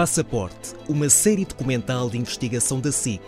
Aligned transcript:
Passaporte, 0.00 0.72
uma 0.88 1.10
série 1.10 1.44
documental 1.44 2.08
de 2.08 2.16
investigação 2.16 2.80
da 2.80 2.90
SIC. 2.90 3.20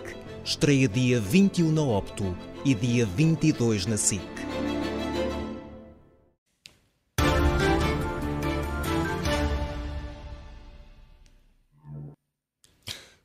Estreia 0.42 0.88
dia 0.88 1.20
21 1.20 1.70
na 1.70 1.82
Opto 1.82 2.34
e 2.64 2.74
dia 2.74 3.04
22 3.04 3.84
na 3.84 3.98
SIC. 3.98 4.22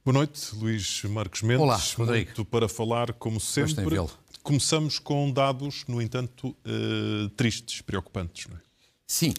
Boa 0.04 0.14
noite, 0.14 0.54
Luís 0.54 1.04
Marcos 1.04 1.41
Mendes. 1.41 1.62
Olá, 1.62 1.82
Rodrigo. 1.96 2.26
Muito 2.26 2.44
para 2.44 2.68
falar, 2.68 3.14
como 3.14 3.40
sempre. 3.40 3.96
Começamos 4.44 5.00
com 5.00 5.32
dados, 5.32 5.86
no 5.88 6.02
entanto, 6.02 6.50
uh, 6.50 7.30
tristes, 7.30 7.80
preocupantes, 7.82 8.48
não 8.48 8.58
é? 8.58 8.60
Sim. 9.08 9.34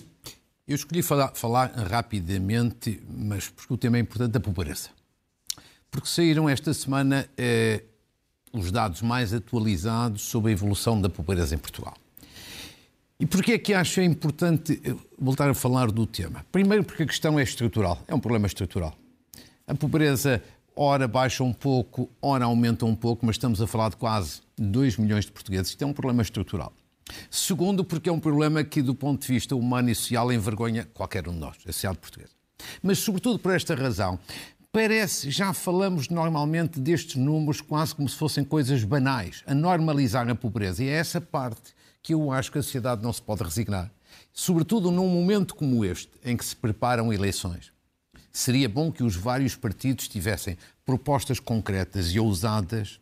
Eu 0.69 0.75
escolhi 0.75 1.03
falar, 1.03 1.29
falar, 1.29 1.71
rapidamente, 1.71 3.03
mas 3.09 3.49
porque 3.49 3.73
o 3.73 3.77
tema 3.79 3.97
é 3.97 4.01
importante, 4.01 4.33
da 4.33 4.39
pobreza. 4.39 4.91
Porque 5.91 6.07
saíram 6.07 6.47
esta 6.47 6.75
semana 6.75 7.27
eh, 7.39 7.85
os 8.53 8.71
dados 8.71 9.01
mais 9.01 9.33
atualizados 9.33 10.21
sobre 10.21 10.51
a 10.51 10.53
evolução 10.53 11.01
da 11.01 11.09
pobreza 11.09 11.55
em 11.55 11.59
Portugal. 11.59 11.97
E 13.19 13.25
porquê 13.25 13.53
é 13.53 13.59
que 13.59 13.73
acho 13.73 14.03
importante 14.03 14.79
eh, 14.85 14.95
voltar 15.19 15.49
a 15.49 15.55
falar 15.55 15.91
do 15.91 16.07
tema? 16.07 16.45
Primeiro 16.53 16.85
porque 16.85 17.05
a 17.05 17.07
questão 17.07 17.39
é 17.39 17.43
estrutural, 17.43 18.03
é 18.07 18.15
um 18.15 18.21
problema 18.21 18.47
estrutural. 18.47 18.95
A 19.67 19.75
pobreza 19.75 20.43
ora 20.77 21.09
baixa 21.09 21.43
um 21.43 21.53
pouco, 21.55 22.11
ora 22.21 22.45
aumenta 22.45 22.85
um 22.85 22.95
pouco, 22.95 23.25
mas 23.25 23.37
estamos 23.37 23.63
a 23.63 23.67
falar 23.67 23.89
de 23.89 23.97
quase 23.97 24.43
2 24.59 24.99
milhões 24.99 25.25
de 25.25 25.33
portugueses. 25.33 25.71
Isto 25.71 25.83
é 25.83 25.87
um 25.87 25.95
problema 25.95 26.21
estrutural. 26.21 26.75
Segundo, 27.31 27.85
porque 27.85 28.09
é 28.09 28.13
um 28.13 28.21
problema 28.21 28.63
que, 28.65 28.83
do 28.83 28.95
ponto 28.95 29.27
de 29.27 29.33
vista 29.33 29.55
humano 29.57 29.91
e 29.91 29.95
social, 29.95 30.33
envergonha 30.33 30.89
qualquer 30.93 31.29
um 31.29 31.33
de 31.33 31.39
nós, 31.39 31.57
a 31.67 31.73
sociedade 31.73 31.99
portuguesa. 31.99 32.33
Mas, 32.83 32.99
sobretudo 32.99 33.39
por 33.39 33.55
esta 33.55 33.75
razão, 33.75 34.19
parece, 34.73 35.31
já 35.31 35.53
falamos 35.53 36.09
normalmente 36.09 36.79
destes 36.79 37.17
números 37.17 37.61
quase 37.61 37.95
como 37.95 38.09
se 38.09 38.17
fossem 38.17 38.45
coisas 38.45 38.85
banais, 38.85 39.43
a 39.47 39.55
normalizar 39.55 40.29
a 40.29 40.35
pobreza. 40.35 40.85
E 40.85 40.89
é 40.89 40.93
essa 40.93 41.21
parte 41.21 41.75
que 42.03 42.15
eu 42.15 42.33
acho 42.33 42.53
que 42.53 42.59
a 42.59 42.63
sociedade 42.63 43.03
não 43.03 43.13
se 43.13 43.23
pode 43.23 43.43
resignar. 43.43 43.91
Sobretudo 44.33 44.91
num 44.91 45.09
momento 45.09 45.55
como 45.55 45.85
este, 45.85 46.11
em 46.25 46.37
que 46.37 46.45
se 46.45 46.55
preparam 46.55 47.13
eleições. 47.13 47.73
Seria 48.33 48.69
bom 48.69 48.93
que 48.93 49.03
os 49.03 49.17
vários 49.17 49.57
partidos 49.57 50.07
tivessem 50.07 50.57
propostas 50.85 51.41
concretas 51.41 52.13
e 52.13 52.21
ousadas 52.21 53.01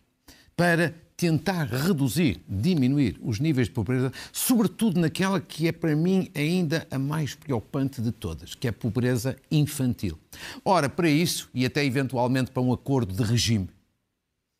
para 0.56 0.94
tentar 1.16 1.64
reduzir, 1.64 2.40
diminuir 2.46 3.18
os 3.22 3.40
níveis 3.40 3.68
de 3.68 3.74
pobreza, 3.74 4.12
sobretudo 4.32 5.00
naquela 5.00 5.40
que 5.40 5.66
é 5.66 5.72
para 5.72 5.96
mim 5.96 6.30
ainda 6.34 6.86
a 6.90 6.98
mais 6.98 7.34
preocupante 7.34 8.02
de 8.02 8.12
todas, 8.12 8.54
que 8.54 8.66
é 8.66 8.70
a 8.70 8.72
pobreza 8.72 9.36
infantil. 9.50 10.18
Ora, 10.64 10.88
para 10.88 11.08
isso, 11.08 11.48
e 11.54 11.64
até 11.64 11.84
eventualmente 11.84 12.50
para 12.50 12.62
um 12.62 12.72
acordo 12.72 13.14
de 13.14 13.22
regime 13.22 13.68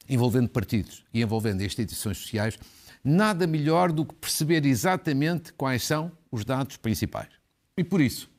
envolvendo 0.09 0.49
partidos 0.49 1.05
e 1.13 1.21
envolvendo 1.21 1.63
instituições 1.63 2.19
sociais, 2.19 2.59
nada 3.03 3.47
melhor 3.47 3.93
do 3.93 4.05
que 4.05 4.15
perceber 4.15 4.65
exatamente 4.65 5.53
quais 5.53 5.85
são 5.85 6.13
os 6.31 6.45
dados 6.45 6.77
principais. 6.77 7.29
E 7.77 7.85
por 7.85 8.01
isso, 8.01 8.31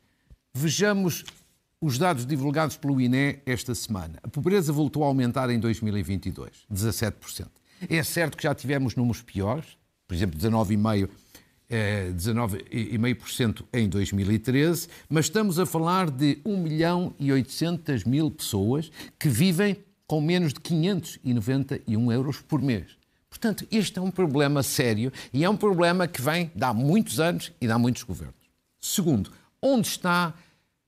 vejamos 0.53 1.23
os 1.79 1.97
dados 1.97 2.25
divulgados 2.25 2.75
pelo 2.75 2.99
INE 2.99 3.39
esta 3.45 3.75
semana. 3.75 4.19
A 4.23 4.27
pobreza 4.27 4.73
voltou 4.73 5.03
a 5.03 5.07
aumentar 5.07 5.49
em 5.49 5.59
2022, 5.59 6.65
17%. 6.71 7.47
É 7.89 8.01
certo 8.03 8.37
que 8.37 8.43
já 8.43 8.55
tivemos 8.55 8.95
números 8.95 9.21
piores, 9.21 9.65
por 10.07 10.13
exemplo, 10.13 10.39
19,5%. 10.39 11.09
19,5% 11.69 13.65
em 13.73 13.89
2013, 13.89 14.87
mas 15.09 15.25
estamos 15.25 15.59
a 15.59 15.65
falar 15.65 16.09
de 16.09 16.39
1 16.45 16.57
milhão 16.57 17.13
e 17.19 17.29
800 17.29 18.05
mil 18.05 18.31
pessoas 18.31 18.89
que 19.19 19.27
vivem 19.27 19.83
com 20.07 20.21
menos 20.21 20.53
de 20.53 20.61
591 20.61 22.11
euros 22.11 22.39
por 22.39 22.61
mês. 22.61 22.97
Portanto, 23.29 23.67
este 23.69 23.99
é 23.99 24.01
um 24.01 24.09
problema 24.09 24.63
sério 24.63 25.11
e 25.33 25.43
é 25.43 25.49
um 25.49 25.57
problema 25.57 26.07
que 26.07 26.21
vem 26.21 26.49
de 26.55 26.63
há 26.63 26.73
muitos 26.73 27.19
anos 27.19 27.51
e 27.59 27.67
de 27.67 27.71
há 27.71 27.77
muitos 27.77 28.03
governos. 28.03 28.35
Segundo, 28.79 29.31
onde 29.61 29.87
está 29.87 30.33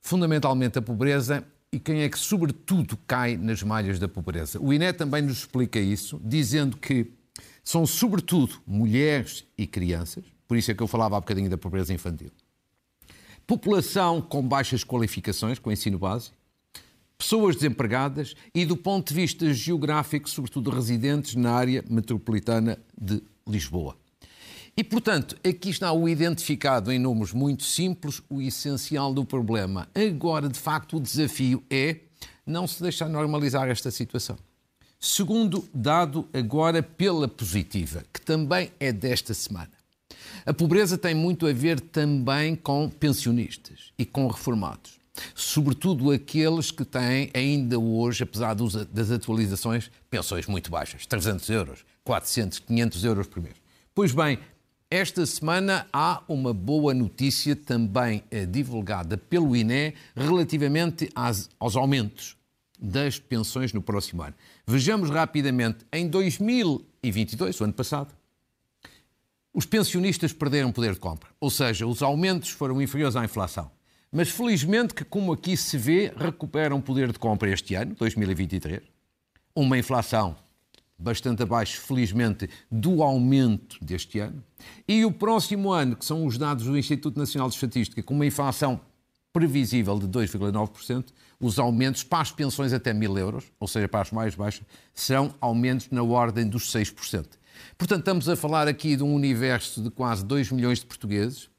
fundamentalmente 0.01 0.79
a 0.79 0.81
pobreza 0.81 1.45
e 1.71 1.79
quem 1.79 2.01
é 2.01 2.09
que, 2.09 2.17
sobretudo, 2.17 2.97
cai 3.05 3.37
nas 3.37 3.61
malhas 3.61 3.99
da 3.99 4.07
pobreza. 4.07 4.59
O 4.59 4.73
INE 4.73 4.91
também 4.91 5.21
nos 5.21 5.39
explica 5.39 5.79
isso, 5.79 6.19
dizendo 6.23 6.77
que 6.77 7.11
são, 7.63 7.85
sobretudo, 7.85 8.55
mulheres 8.65 9.45
e 9.57 9.67
crianças, 9.67 10.25
por 10.47 10.57
isso 10.57 10.71
é 10.71 10.73
que 10.73 10.81
eu 10.81 10.87
falava 10.87 11.15
há 11.15 11.19
bocadinho 11.19 11.49
da 11.49 11.57
pobreza 11.57 11.93
infantil. 11.93 12.31
População 13.45 14.21
com 14.21 14.41
baixas 14.41 14.83
qualificações, 14.83 15.59
com 15.59 15.71
ensino 15.71 15.99
básico, 15.99 16.35
pessoas 17.17 17.55
desempregadas 17.55 18.33
e, 18.55 18.65
do 18.65 18.77
ponto 18.77 19.09
de 19.09 19.13
vista 19.13 19.53
geográfico, 19.53 20.29
sobretudo 20.29 20.71
residentes 20.71 21.35
na 21.35 21.51
área 21.51 21.83
metropolitana 21.87 22.79
de 22.99 23.21
Lisboa. 23.45 23.98
E, 24.79 24.83
portanto, 24.85 25.35
aqui 25.45 25.71
está 25.71 25.91
o 25.91 26.07
identificado 26.07 26.89
em 26.89 26.97
números 26.97 27.33
muito 27.33 27.63
simples, 27.63 28.21
o 28.29 28.41
essencial 28.41 29.13
do 29.13 29.25
problema. 29.25 29.89
Agora, 29.93 30.47
de 30.47 30.57
facto, 30.57 30.95
o 30.95 31.01
desafio 31.01 31.61
é 31.69 31.97
não 32.45 32.65
se 32.65 32.81
deixar 32.81 33.09
normalizar 33.09 33.67
esta 33.67 33.91
situação. 33.91 34.37
Segundo 34.97 35.67
dado 35.73 36.29
agora 36.31 36.81
pela 36.81 37.27
positiva, 37.27 38.05
que 38.13 38.21
também 38.21 38.71
é 38.79 38.93
desta 38.93 39.33
semana. 39.33 39.73
A 40.45 40.53
pobreza 40.53 40.97
tem 40.97 41.13
muito 41.13 41.45
a 41.45 41.51
ver 41.51 41.81
também 41.81 42.55
com 42.55 42.89
pensionistas 42.89 43.91
e 43.97 44.05
com 44.05 44.27
reformados. 44.27 44.97
Sobretudo 45.35 46.09
aqueles 46.09 46.71
que 46.71 46.85
têm 46.85 47.29
ainda 47.33 47.77
hoje, 47.77 48.23
apesar 48.23 48.55
das 48.55 49.11
atualizações, 49.11 49.91
pensões 50.09 50.47
muito 50.47 50.71
baixas, 50.71 51.05
300 51.05 51.49
euros, 51.49 51.85
400, 52.05 52.59
500 52.59 53.03
euros 53.03 53.27
por 53.27 53.43
mês. 53.43 53.55
Pois 53.93 54.13
bem, 54.13 54.39
esta 54.91 55.23
semana 55.23 55.85
há 55.93 56.23
uma 56.27 56.51
boa 56.51 56.95
notícia 56.95 57.55
também 57.55 58.23
eh, 58.31 58.47
divulgada 58.47 59.17
pelo 59.17 59.55
INE 59.55 59.93
relativamente 60.15 61.07
às, 61.13 61.47
aos 61.59 61.75
aumentos 61.75 62.35
das 62.79 63.19
pensões 63.19 63.71
no 63.71 63.83
próximo 63.83 64.23
ano. 64.23 64.33
Vejamos 64.65 65.11
rapidamente, 65.11 65.85
em 65.93 66.07
2022, 66.07 67.61
o 67.61 67.63
ano 67.65 67.73
passado, 67.73 68.15
os 69.53 69.65
pensionistas 69.65 70.33
perderam 70.33 70.71
poder 70.71 70.93
de 70.93 70.99
compra, 70.99 71.29
ou 71.39 71.51
seja, 71.51 71.85
os 71.85 72.01
aumentos 72.01 72.49
foram 72.49 72.81
inferiores 72.81 73.15
à 73.15 73.23
inflação. 73.23 73.69
Mas 74.11 74.29
felizmente 74.29 74.95
que, 74.95 75.03
como 75.03 75.33
aqui 75.33 75.55
se 75.55 75.77
vê, 75.77 76.11
recuperam 76.17 76.81
poder 76.81 77.11
de 77.11 77.19
compra 77.19 77.51
este 77.51 77.75
ano, 77.75 77.93
2023, 77.93 78.81
uma 79.55 79.77
inflação 79.77 80.35
bastante 80.99 81.43
abaixo, 81.43 81.81
felizmente, 81.81 82.49
do 82.69 83.01
aumento 83.01 83.77
deste 83.83 84.19
ano. 84.19 84.43
E 84.87 85.05
o 85.05 85.11
próximo 85.11 85.71
ano, 85.71 85.95
que 85.95 86.05
são 86.05 86.25
os 86.25 86.37
dados 86.37 86.65
do 86.65 86.77
Instituto 86.77 87.17
Nacional 87.17 87.47
de 87.49 87.55
Estatística, 87.55 88.03
com 88.03 88.13
uma 88.13 88.25
inflação 88.25 88.81
previsível 89.31 89.97
de 89.97 90.07
2,9%, 90.07 91.05
os 91.39 91.57
aumentos 91.59 92.03
para 92.03 92.21
as 92.21 92.31
pensões 92.31 92.73
até 92.73 92.93
mil 92.93 93.17
euros, 93.17 93.45
ou 93.59 93.67
seja, 93.67 93.87
para 93.87 94.01
as 94.01 94.11
mais 94.11 94.35
baixas, 94.35 94.65
serão 94.93 95.33
aumentos 95.39 95.89
na 95.91 96.03
ordem 96.03 96.47
dos 96.47 96.71
6%. 96.71 97.25
Portanto, 97.77 97.99
estamos 97.99 98.27
a 98.27 98.35
falar 98.35 98.67
aqui 98.67 98.95
de 98.95 99.03
um 99.03 99.13
universo 99.13 99.81
de 99.81 99.89
quase 99.89 100.25
2 100.25 100.51
milhões 100.51 100.79
de 100.79 100.85
portugueses, 100.85 101.49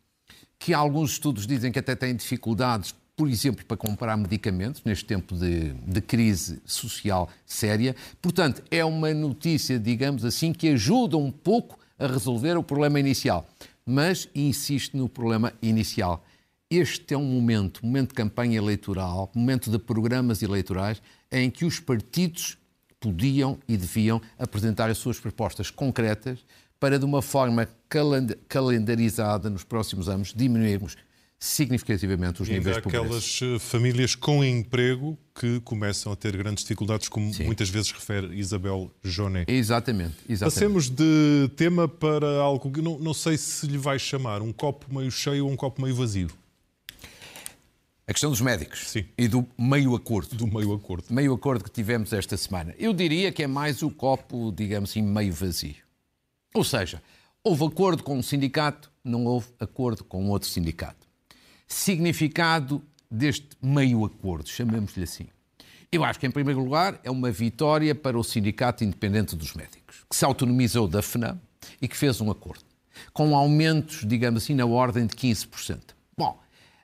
que 0.59 0.75
alguns 0.75 1.13
estudos 1.13 1.47
dizem 1.47 1.73
que 1.73 1.79
até 1.79 1.95
têm 1.95 2.15
dificuldades 2.15 2.95
por 3.17 3.29
exemplo, 3.29 3.65
para 3.65 3.77
comprar 3.77 4.17
medicamentos 4.17 4.83
neste 4.85 5.05
tempo 5.05 5.37
de, 5.37 5.73
de, 5.73 6.01
crise 6.01 6.61
social 6.65 7.29
séria. 7.45 7.95
Portanto, 8.21 8.63
é 8.71 8.85
uma 8.85 9.13
notícia, 9.13 9.79
digamos 9.79 10.25
assim, 10.25 10.53
que 10.53 10.69
ajuda 10.69 11.17
um 11.17 11.31
pouco 11.31 11.79
a 11.99 12.07
resolver 12.07 12.57
o 12.57 12.63
problema 12.63 12.99
inicial. 12.99 13.47
Mas 13.85 14.29
insiste 14.35 14.97
no 14.97 15.09
problema 15.09 15.53
inicial. 15.61 16.25
Este 16.71 17.15
é 17.15 17.19
um 17.19 17.25
momento, 17.25 17.85
momento 17.85 18.11
de 18.11 18.15
campanha 18.15 18.57
eleitoral, 18.57 19.31
momento 19.35 19.71
de 19.71 19.79
programas 19.79 20.43
eleitorais, 20.43 21.03
em 21.31 21.51
que 21.51 21.65
os 21.65 21.81
partidos 21.81 22.57
podiam 23.01 23.59
e 23.67 23.77
deviam 23.77 24.21
apresentar 24.39 24.89
as 24.89 24.99
suas 24.99 25.19
propostas 25.19 25.71
concretas 25.71 26.45
para, 26.79 26.99
de 26.99 27.05
uma 27.05 27.21
forma 27.21 27.69
calendarizada, 28.49 29.51
nos 29.51 29.65
próximos 29.65 30.09
anos, 30.09 30.33
diminuirmos 30.35 30.97
significativamente 31.43 32.43
os 32.43 32.49
e 32.49 32.53
níveis 32.53 32.77
de 32.77 32.83
pobreza. 32.83 33.07
aquelas 33.07 33.41
eh, 33.43 33.59
famílias 33.59 34.15
com 34.15 34.45
emprego 34.45 35.19
que 35.35 35.59
começam 35.61 36.13
a 36.13 36.17
ter 36.17 36.37
grandes 36.37 36.63
dificuldades, 36.63 37.09
como 37.09 37.33
Sim. 37.33 37.45
muitas 37.45 37.71
vezes 37.71 37.91
refere 37.91 38.39
Isabel 38.39 38.91
Joné. 39.03 39.47
Exatamente, 39.49 40.17
exatamente. 40.29 40.55
Passemos 40.55 40.91
de 40.91 41.51
tema 41.57 41.89
para 41.89 42.41
algo 42.41 42.71
que 42.71 42.83
não, 42.83 42.99
não 42.99 43.15
sei 43.15 43.39
se 43.39 43.67
lhe 43.67 43.79
vai 43.79 43.99
chamar 43.99 44.43
um 44.43 44.53
copo 44.53 44.95
meio 44.95 45.11
cheio 45.11 45.47
ou 45.47 45.51
um 45.51 45.57
copo 45.57 45.81
meio 45.81 45.95
vazio. 45.95 46.29
A 48.07 48.13
questão 48.13 48.29
dos 48.29 48.43
médicos 48.43 48.91
Sim. 48.91 49.07
e 49.17 49.27
do 49.27 49.47
meio 49.57 49.95
acordo. 49.95 50.37
Do 50.37 50.47
meio 50.47 50.75
acordo. 50.75 51.07
Meio 51.09 51.33
acordo 51.33 51.65
que 51.65 51.71
tivemos 51.71 52.13
esta 52.13 52.37
semana. 52.37 52.75
Eu 52.79 52.93
diria 52.93 53.33
que 53.33 53.43
é 53.43 53.47
mais 53.47 53.83
o 53.83 53.91
copo, 53.91 54.53
digamos 54.55 54.91
assim, 54.91 55.01
meio 55.01 55.33
vazio. 55.33 55.77
Ou 56.53 56.65
seja, 56.65 57.01
houve 57.43 57.65
acordo 57.65 58.03
com 58.03 58.19
um 58.19 58.23
sindicato, 58.23 58.91
não 59.03 59.25
houve 59.25 59.47
acordo 59.59 60.05
com 60.05 60.29
outro 60.29 60.49
sindicato. 60.49 61.09
Significado 61.73 62.83
deste 63.11 63.49
meio 63.63 64.05
acordo, 64.05 64.49
chamemos-lhe 64.49 65.05
assim. 65.05 65.27
Eu 65.93 66.05
acho 66.05 66.19
que, 66.19 66.27
em 66.27 66.31
primeiro 66.31 66.61
lugar, 66.61 67.01
é 67.03 67.11
uma 67.11 67.31
vitória 67.31 67.95
para 67.95 68.19
o 68.19 68.25
Sindicato 68.25 68.85
Independente 68.85 69.35
dos 69.37 69.55
Médicos, 69.55 70.05
que 70.09 70.17
se 70.17 70.25
autonomizou 70.25 70.87
da 70.87 71.01
FNAM 71.01 71.41
e 71.81 71.89
que 71.89 71.97
fez 71.97 72.21
um 72.21 72.31
acordo, 72.31 72.65
com 73.13 73.37
aumentos, 73.37 74.05
digamos 74.07 74.43
assim, 74.43 74.55
na 74.55 74.67
ordem 74.67 75.07
de 75.07 75.15
15% 75.15 75.95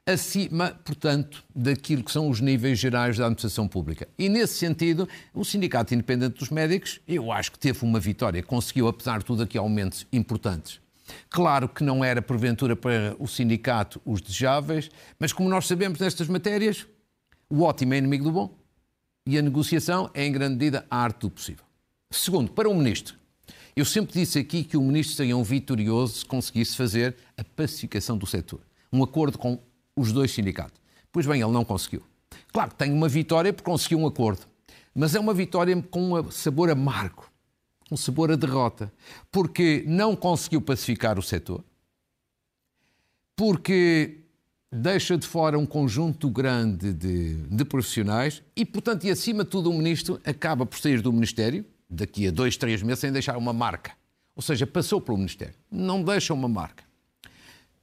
acima, 0.06 0.70
portanto, 0.84 1.42
daquilo 1.54 2.04
que 2.04 2.12
são 2.12 2.30
os 2.30 2.40
níveis 2.40 2.78
gerais 2.78 3.18
da 3.18 3.24
administração 3.24 3.66
pública. 3.66 4.06
E, 4.16 4.28
nesse 4.28 4.54
sentido, 4.54 5.08
o 5.34 5.44
Sindicato 5.44 5.92
Independente 5.92 6.38
dos 6.38 6.48
Médicos, 6.48 7.00
eu 7.08 7.32
acho 7.32 7.50
que 7.50 7.58
teve 7.58 7.84
uma 7.84 7.98
vitória, 7.98 8.40
conseguiu, 8.40 8.86
apesar 8.86 9.18
de 9.18 9.24
tudo, 9.24 9.42
aqui 9.42 9.58
aumentos 9.58 10.06
importantes. 10.12 10.80
Claro 11.30 11.68
que 11.68 11.84
não 11.84 12.04
era, 12.04 12.20
porventura, 12.20 12.74
para 12.74 13.14
o 13.18 13.26
sindicato 13.26 14.00
os 14.04 14.20
desejáveis, 14.20 14.90
mas 15.18 15.32
como 15.32 15.48
nós 15.48 15.66
sabemos 15.66 15.98
nestas 15.98 16.28
matérias, 16.28 16.86
o 17.48 17.62
ótimo 17.62 17.94
é 17.94 17.98
inimigo 17.98 18.24
do 18.24 18.32
bom 18.32 18.58
e 19.26 19.38
a 19.38 19.42
negociação 19.42 20.10
é, 20.14 20.24
em 20.24 20.32
grande 20.32 20.54
medida, 20.54 20.86
a 20.90 20.96
arte 20.98 21.20
do 21.20 21.30
possível. 21.30 21.64
Segundo, 22.10 22.52
para 22.52 22.68
o 22.68 22.74
Ministro, 22.74 23.16
eu 23.74 23.84
sempre 23.84 24.14
disse 24.20 24.38
aqui 24.38 24.64
que 24.64 24.76
o 24.76 24.80
Ministro 24.80 25.16
seria 25.16 25.36
um 25.36 25.42
vitorioso 25.42 26.20
se 26.20 26.24
conseguisse 26.24 26.76
fazer 26.76 27.16
a 27.36 27.44
pacificação 27.44 28.16
do 28.16 28.26
setor. 28.26 28.60
Um 28.92 29.02
acordo 29.02 29.36
com 29.36 29.60
os 29.94 30.12
dois 30.12 30.30
sindicatos. 30.30 30.80
Pois 31.12 31.26
bem, 31.26 31.40
ele 31.40 31.52
não 31.52 31.64
conseguiu. 31.64 32.02
Claro 32.52 32.70
que 32.70 32.76
tem 32.76 32.92
uma 32.92 33.08
vitória 33.08 33.52
porque 33.52 33.70
conseguiu 33.70 33.98
um 33.98 34.06
acordo, 34.06 34.46
mas 34.94 35.14
é 35.14 35.20
uma 35.20 35.34
vitória 35.34 35.80
com 35.90 36.14
um 36.14 36.30
sabor 36.30 36.70
amargo, 36.70 37.30
um 37.90 37.96
sabor 37.96 38.32
a 38.32 38.36
derrota, 38.36 38.92
porque 39.30 39.84
não 39.86 40.16
conseguiu 40.16 40.60
pacificar 40.60 41.18
o 41.18 41.22
setor, 41.22 41.64
porque 43.34 44.22
deixa 44.72 45.16
de 45.16 45.26
fora 45.26 45.58
um 45.58 45.66
conjunto 45.66 46.28
grande 46.28 46.92
de, 46.92 47.34
de, 47.34 47.64
profissionais 47.64 48.42
e, 48.54 48.64
portanto, 48.64 49.04
e 49.04 49.10
acima 49.10 49.44
de 49.44 49.50
tudo, 49.50 49.70
o 49.70 49.74
ministro 49.74 50.20
acaba 50.24 50.66
por 50.66 50.78
sair 50.78 51.00
do 51.00 51.12
Ministério, 51.12 51.64
daqui 51.88 52.26
a 52.26 52.30
dois, 52.30 52.56
três 52.56 52.82
meses, 52.82 53.00
sem 53.00 53.12
deixar 53.12 53.36
uma 53.36 53.52
marca. 53.52 53.92
Ou 54.34 54.42
seja, 54.42 54.66
passou 54.66 55.00
pelo 55.00 55.16
Ministério. 55.16 55.54
Não 55.70 56.02
deixa 56.02 56.34
uma 56.34 56.48
marca. 56.48 56.84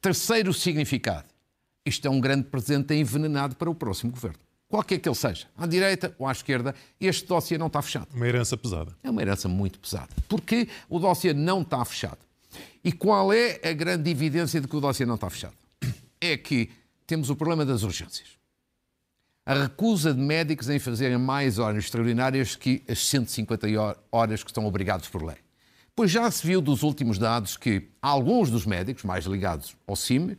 Terceiro 0.01 0.53
significado 0.53 1.33
isto 1.85 2.07
é 2.07 2.09
um 2.09 2.19
grande 2.19 2.45
presente 2.45 2.94
envenenado 2.94 3.56
para 3.56 3.69
o 3.69 3.75
próximo 3.75 4.11
governo. 4.11 4.39
Qualquer 4.73 4.97
que 4.97 5.07
ele 5.07 5.15
seja, 5.15 5.45
à 5.55 5.67
direita 5.67 6.15
ou 6.17 6.27
à 6.27 6.31
esquerda, 6.31 6.73
este 6.99 7.27
dossiê 7.27 7.59
não 7.59 7.67
está 7.67 7.79
fechado. 7.79 8.07
Uma 8.11 8.27
herança 8.27 8.57
pesada. 8.57 8.97
É 9.03 9.09
uma 9.11 9.21
herança 9.21 9.47
muito 9.47 9.77
pesada. 9.77 10.09
Porque 10.27 10.67
o 10.89 10.97
dossiê 10.97 11.31
não 11.31 11.61
está 11.61 11.85
fechado. 11.85 12.17
E 12.83 12.91
qual 12.91 13.31
é 13.31 13.59
a 13.63 13.71
grande 13.71 14.09
evidência 14.09 14.59
de 14.59 14.67
que 14.67 14.75
o 14.75 14.81
dossiê 14.81 15.05
não 15.05 15.13
está 15.13 15.29
fechado? 15.29 15.53
É 16.19 16.35
que 16.35 16.71
temos 17.05 17.29
o 17.29 17.35
problema 17.35 17.63
das 17.63 17.83
urgências. 17.83 18.29
A 19.45 19.53
recusa 19.53 20.11
de 20.11 20.19
médicos 20.19 20.67
em 20.67 20.79
fazerem 20.79 21.19
mais 21.19 21.59
horas 21.59 21.83
extraordinárias 21.83 22.55
que 22.55 22.81
as 22.89 23.05
150 23.07 23.67
horas 24.11 24.41
que 24.41 24.49
estão 24.49 24.65
obrigados 24.65 25.07
por 25.07 25.21
lei. 25.21 25.37
Pois 25.95 26.09
já 26.09 26.31
se 26.31 26.47
viu 26.47 26.59
dos 26.59 26.81
últimos 26.81 27.19
dados 27.19 27.57
que 27.57 27.91
alguns 28.01 28.49
dos 28.49 28.65
médicos, 28.65 29.03
mais 29.03 29.25
ligados 29.25 29.75
ao 29.85 29.95
CIME, 29.95 30.35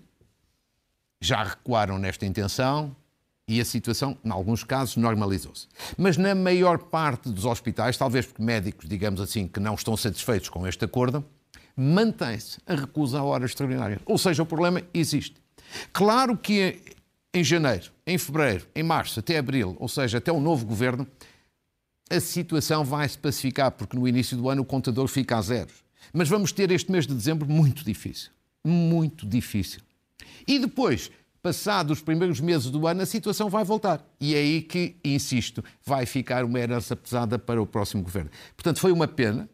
já 1.20 1.44
recuaram 1.44 2.00
nesta 2.00 2.26
intenção 2.26 2.96
e 3.46 3.60
a 3.60 3.64
situação, 3.64 4.16
em 4.24 4.30
alguns 4.30 4.64
casos, 4.64 4.96
normalizou-se. 4.96 5.68
Mas 5.98 6.16
na 6.16 6.34
maior 6.34 6.78
parte 6.78 7.28
dos 7.28 7.44
hospitais, 7.44 7.96
talvez 7.96 8.26
porque 8.26 8.42
médicos, 8.42 8.88
digamos 8.88 9.20
assim, 9.20 9.46
que 9.46 9.60
não 9.60 9.74
estão 9.74 9.96
satisfeitos 9.96 10.48
com 10.48 10.66
este 10.66 10.84
acordo, 10.84 11.24
mantém-se 11.76 12.58
a 12.66 12.74
recusa 12.74 13.18
a 13.18 13.24
horas 13.24 13.50
extraordinárias. 13.50 14.00
Ou 14.06 14.16
seja, 14.16 14.42
o 14.42 14.46
problema 14.46 14.82
existe. 14.94 15.36
Claro 15.92 16.36
que 16.36 16.80
em 17.34 17.42
janeiro, 17.42 17.90
em 18.06 18.16
fevereiro, 18.16 18.66
em 18.74 18.82
março, 18.82 19.20
até 19.20 19.36
abril, 19.38 19.76
ou 19.78 19.88
seja, 19.88 20.18
até 20.18 20.32
o 20.32 20.40
novo 20.40 20.64
governo, 20.64 21.06
a 22.08 22.20
situação 22.20 22.84
vai 22.84 23.08
se 23.08 23.18
pacificar, 23.18 23.72
porque 23.72 23.96
no 23.96 24.06
início 24.06 24.36
do 24.36 24.48
ano 24.48 24.62
o 24.62 24.64
contador 24.64 25.08
fica 25.08 25.36
a 25.36 25.42
zeros. 25.42 25.84
Mas 26.12 26.28
vamos 26.28 26.52
ter 26.52 26.70
este 26.70 26.92
mês 26.92 27.06
de 27.06 27.14
dezembro 27.14 27.48
muito 27.50 27.84
difícil. 27.84 28.30
Muito 28.64 29.26
difícil. 29.26 29.80
E 30.46 30.58
depois, 30.58 31.10
passados 31.44 31.98
os 31.98 32.02
primeiros 32.02 32.40
meses 32.40 32.70
do 32.70 32.86
ano, 32.86 33.02
a 33.02 33.06
situação 33.06 33.50
vai 33.50 33.62
voltar. 33.62 34.02
E 34.18 34.34
é 34.34 34.38
aí 34.38 34.62
que, 34.62 34.96
insisto, 35.04 35.62
vai 35.84 36.06
ficar 36.06 36.42
uma 36.42 36.58
herança 36.58 36.96
pesada 36.96 37.38
para 37.38 37.60
o 37.60 37.66
próximo 37.66 38.02
governo. 38.02 38.30
Portanto, 38.56 38.80
foi 38.80 38.90
uma 38.90 39.06
pena. 39.06 39.46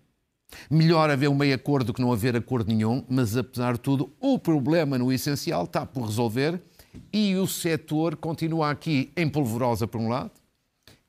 Melhor 0.70 1.10
haver 1.10 1.28
um 1.28 1.34
meio 1.34 1.52
acordo 1.52 1.88
do 1.88 1.92
que 1.92 2.00
não 2.00 2.12
haver 2.12 2.36
acordo 2.36 2.68
nenhum, 2.68 3.04
mas 3.08 3.36
apesar 3.36 3.72
de 3.72 3.80
tudo, 3.80 4.12
o 4.20 4.38
problema 4.38 4.96
no 4.96 5.12
essencial 5.12 5.64
está 5.64 5.84
por 5.84 6.04
resolver 6.04 6.62
e 7.12 7.34
o 7.34 7.46
setor 7.46 8.14
continua 8.14 8.70
aqui 8.70 9.12
em 9.16 9.28
polvorosa 9.28 9.86
por 9.86 10.00
um 10.00 10.08
lado 10.08 10.30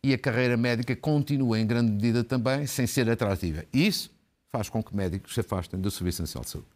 e 0.04 0.14
a 0.14 0.18
carreira 0.18 0.58
médica 0.58 0.96
continua 0.96 1.60
em 1.60 1.66
grande 1.66 1.92
medida 1.92 2.24
também 2.24 2.66
sem 2.66 2.88
ser 2.88 3.08
atrativa. 3.10 3.64
Isso 3.72 4.12
faz 4.50 4.68
com 4.68 4.82
que 4.82 4.96
médicos 4.96 5.34
se 5.34 5.42
afastem 5.42 5.80
do 5.80 5.92
Serviço 5.92 6.24
Nacional 6.24 6.44
de 6.44 6.52
Saúde. 6.52 6.68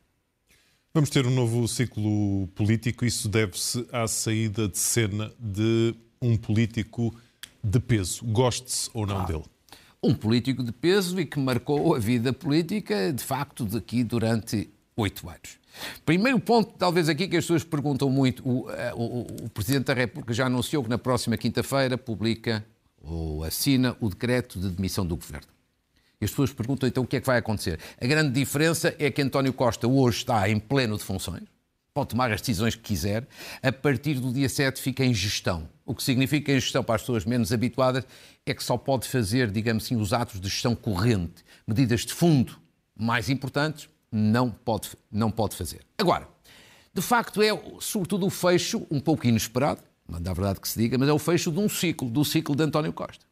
Vamos 0.96 1.10
ter 1.10 1.28
um 1.28 1.30
novo 1.30 1.68
ciclo 1.68 2.48
político. 2.56 3.04
Isso 3.04 3.28
deve-se 3.28 3.86
à 3.92 4.08
saída 4.08 4.70
de 4.70 4.78
cena 4.78 5.30
de 5.38 5.94
um 6.22 6.38
político 6.38 7.14
de 7.62 7.82
peso, 7.82 8.24
goste-se 8.24 8.90
ou 8.94 9.06
não 9.06 9.20
ah, 9.20 9.26
dele. 9.26 9.44
Um 10.02 10.14
político 10.14 10.64
de 10.64 10.72
peso 10.72 11.20
e 11.20 11.26
que 11.26 11.38
marcou 11.38 11.96
a 11.96 12.00
vida 12.00 12.32
política, 12.32 13.12
de 13.12 13.22
facto, 13.22 13.66
daqui 13.66 14.06
durante 14.06 14.70
oito 14.96 15.28
anos. 15.28 15.60
Primeiro 16.06 16.40
ponto, 16.40 16.72
talvez 16.78 17.10
aqui 17.10 17.28
que 17.28 17.36
as 17.36 17.44
pessoas 17.44 17.66
perguntam 17.66 18.10
muito, 18.10 18.42
o, 18.48 18.72
eh, 18.72 18.94
o, 18.96 19.28
o 19.44 19.50
Presidente 19.50 19.88
da 19.88 19.94
República 19.94 20.34
já 20.34 20.46
anunciou 20.46 20.82
que 20.82 20.90
na 20.90 20.98
próxima 20.98 21.36
quinta-feira 21.36 21.98
publica 21.98 22.66
ou 23.02 23.44
assina 23.44 23.98
o 24.00 24.08
decreto 24.08 24.58
de 24.62 24.70
demissão 24.70 25.06
do 25.06 25.18
Governo. 25.18 25.55
As 26.26 26.32
pessoas 26.32 26.52
perguntam 26.52 26.90
então 26.90 27.04
o 27.04 27.08
que 27.08 27.16
é 27.16 27.22
que 27.22 27.28
vai 27.28 27.38
acontecer. 27.38 27.80
A 28.02 28.06
grande 28.06 28.32
diferença 28.32 28.94
é 29.00 29.10
que 29.10 29.22
António 29.22 29.54
Costa 29.54 29.88
hoje 29.88 30.18
está 30.18 30.50
em 30.50 30.60
pleno 30.60 30.98
de 30.98 31.04
funções, 31.04 31.44
pode 31.94 32.10
tomar 32.10 32.32
as 32.32 32.42
decisões 32.42 32.76
que 32.76 32.82
quiser, 32.82 33.26
a 33.64 33.72
partir 33.72 34.16
do 34.16 34.34
dia 34.34 34.50
7 34.50 34.82
fica 34.82 35.06
em 35.06 35.14
gestão. 35.14 35.70
O 35.86 35.96
que 35.96 36.04
significa 36.04 36.52
em 36.52 36.60
gestão 36.60 36.84
para 36.84 36.96
as 36.96 37.02
pessoas 37.02 37.24
menos 37.24 37.54
habituadas 37.54 38.04
é 38.46 38.54
que 38.54 38.64
só 38.64 38.76
pode 38.76 39.08
fazer, 39.08 39.50
digamos 39.50 39.86
assim, 39.86 39.96
os 39.96 40.12
atos 40.12 40.42
de 40.42 40.50
gestão 40.50 40.76
corrente. 40.76 41.46
Medidas 41.66 42.02
de 42.02 42.14
fundo 42.14 42.60
mais 42.98 43.30
importantes 43.30 43.88
não 44.12 44.50
pode, 44.50 44.90
não 45.12 45.32
pode 45.32 45.56
fazer. 45.56 45.82
Agora, 45.98 46.28
de 46.94 47.02
facto 47.02 47.42
é 47.42 47.50
sobretudo 47.80 48.26
o 48.26 48.30
fecho, 48.30 48.86
um 48.90 49.00
pouco 49.00 49.28
inesperado, 49.28 49.82
na 50.08 50.34
verdade 50.34 50.60
que 50.60 50.68
se 50.68 50.78
diga, 50.78 50.98
mas 50.98 51.08
é 51.08 51.14
o 51.14 51.20
fecho 51.20 51.52
de 51.52 51.60
um 51.60 51.70
ciclo, 51.70 52.10
do 52.10 52.26
ciclo 52.26 52.56
de 52.56 52.64
António 52.64 52.92
Costa. 52.92 53.26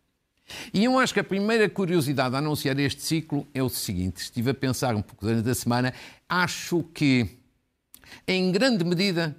E 0.73 0.83
eu 0.83 0.99
acho 0.99 1.13
que 1.13 1.19
a 1.19 1.23
primeira 1.23 1.69
curiosidade 1.69 2.35
a 2.35 2.39
anunciar 2.39 2.77
este 2.79 3.01
ciclo 3.01 3.47
é 3.53 3.61
o 3.61 3.69
seguinte: 3.69 4.17
estive 4.17 4.51
a 4.51 4.53
pensar 4.53 4.95
um 4.95 5.01
pouco 5.01 5.25
durante 5.25 5.49
a 5.49 5.55
semana, 5.55 5.93
acho 6.27 6.83
que, 6.93 7.27
em 8.27 8.51
grande 8.51 8.83
medida, 8.83 9.35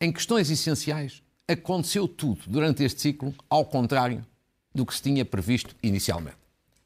em 0.00 0.12
questões 0.12 0.50
essenciais, 0.50 1.22
aconteceu 1.48 2.08
tudo 2.08 2.42
durante 2.46 2.82
este 2.82 3.00
ciclo, 3.00 3.34
ao 3.48 3.64
contrário 3.64 4.24
do 4.74 4.84
que 4.84 4.94
se 4.94 5.02
tinha 5.02 5.24
previsto 5.24 5.74
inicialmente. 5.82 6.36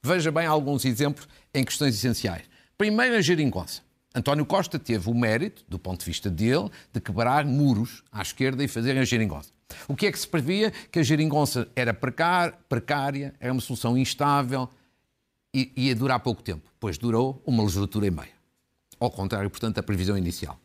Veja 0.03 0.31
bem 0.31 0.47
alguns 0.47 0.85
exemplos 0.85 1.27
em 1.53 1.65
questões 1.65 1.95
essenciais. 1.95 2.43
Primeiro, 2.77 3.17
a 3.17 3.21
geringonça. 3.21 3.83
António 4.15 4.47
Costa 4.47 4.79
teve 4.79 5.09
o 5.11 5.15
mérito, 5.15 5.65
do 5.69 5.79
ponto 5.79 6.01
de 6.01 6.07
vista 6.07 6.31
dele, 6.31 6.71
de 6.93 7.01
quebrar 7.01 7.45
muros 7.45 8.03
à 8.11 8.23
esquerda 8.23 8.63
e 8.63 8.69
fazer 8.69 8.97
a 8.99 9.05
geringonça. 9.05 9.51
O 9.87 9.95
que 9.95 10.07
é 10.07 10.13
que 10.13 10.19
se 10.19 10.27
previa? 10.27 10.71
Que 10.91 11.01
a 11.01 11.03
geringonça 11.03 11.69
era 11.75 11.93
precária, 11.95 13.35
era 13.39 13.53
uma 13.53 13.61
solução 13.61 13.97
instável 13.97 14.69
e 15.53 15.73
ia 15.77 15.95
durar 15.95 16.21
pouco 16.21 16.43
tempo. 16.43 16.71
Pois 16.81 16.99
durou 16.99 17.43
uma 17.47 17.63
legislatura 17.63 18.07
e 18.07 18.11
meia. 18.11 18.39
Ao 18.99 19.11
contrário, 19.11 19.51
portanto, 19.51 19.77
da 19.77 19.83
previsão 19.83 20.17
inicial. 20.17 20.59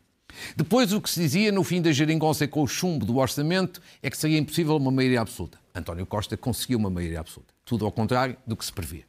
Depois, 0.56 0.92
o 0.92 1.00
que 1.00 1.08
se 1.08 1.20
dizia 1.20 1.52
no 1.52 1.62
fim 1.62 1.80
da 1.80 1.92
geringonça 1.92 2.48
com 2.48 2.62
o 2.62 2.66
chumbo 2.66 3.06
do 3.06 3.18
orçamento 3.18 3.80
é 4.02 4.10
que 4.10 4.16
seria 4.16 4.38
impossível 4.38 4.76
uma 4.76 4.90
maioria 4.90 5.20
absoluta. 5.20 5.58
António 5.74 6.04
Costa 6.06 6.36
conseguiu 6.36 6.78
uma 6.78 6.90
maioria 6.90 7.20
absoluta. 7.20 7.54
Tudo 7.64 7.84
ao 7.84 7.92
contrário 7.92 8.36
do 8.46 8.56
que 8.56 8.64
se 8.64 8.72
previa. 8.72 9.04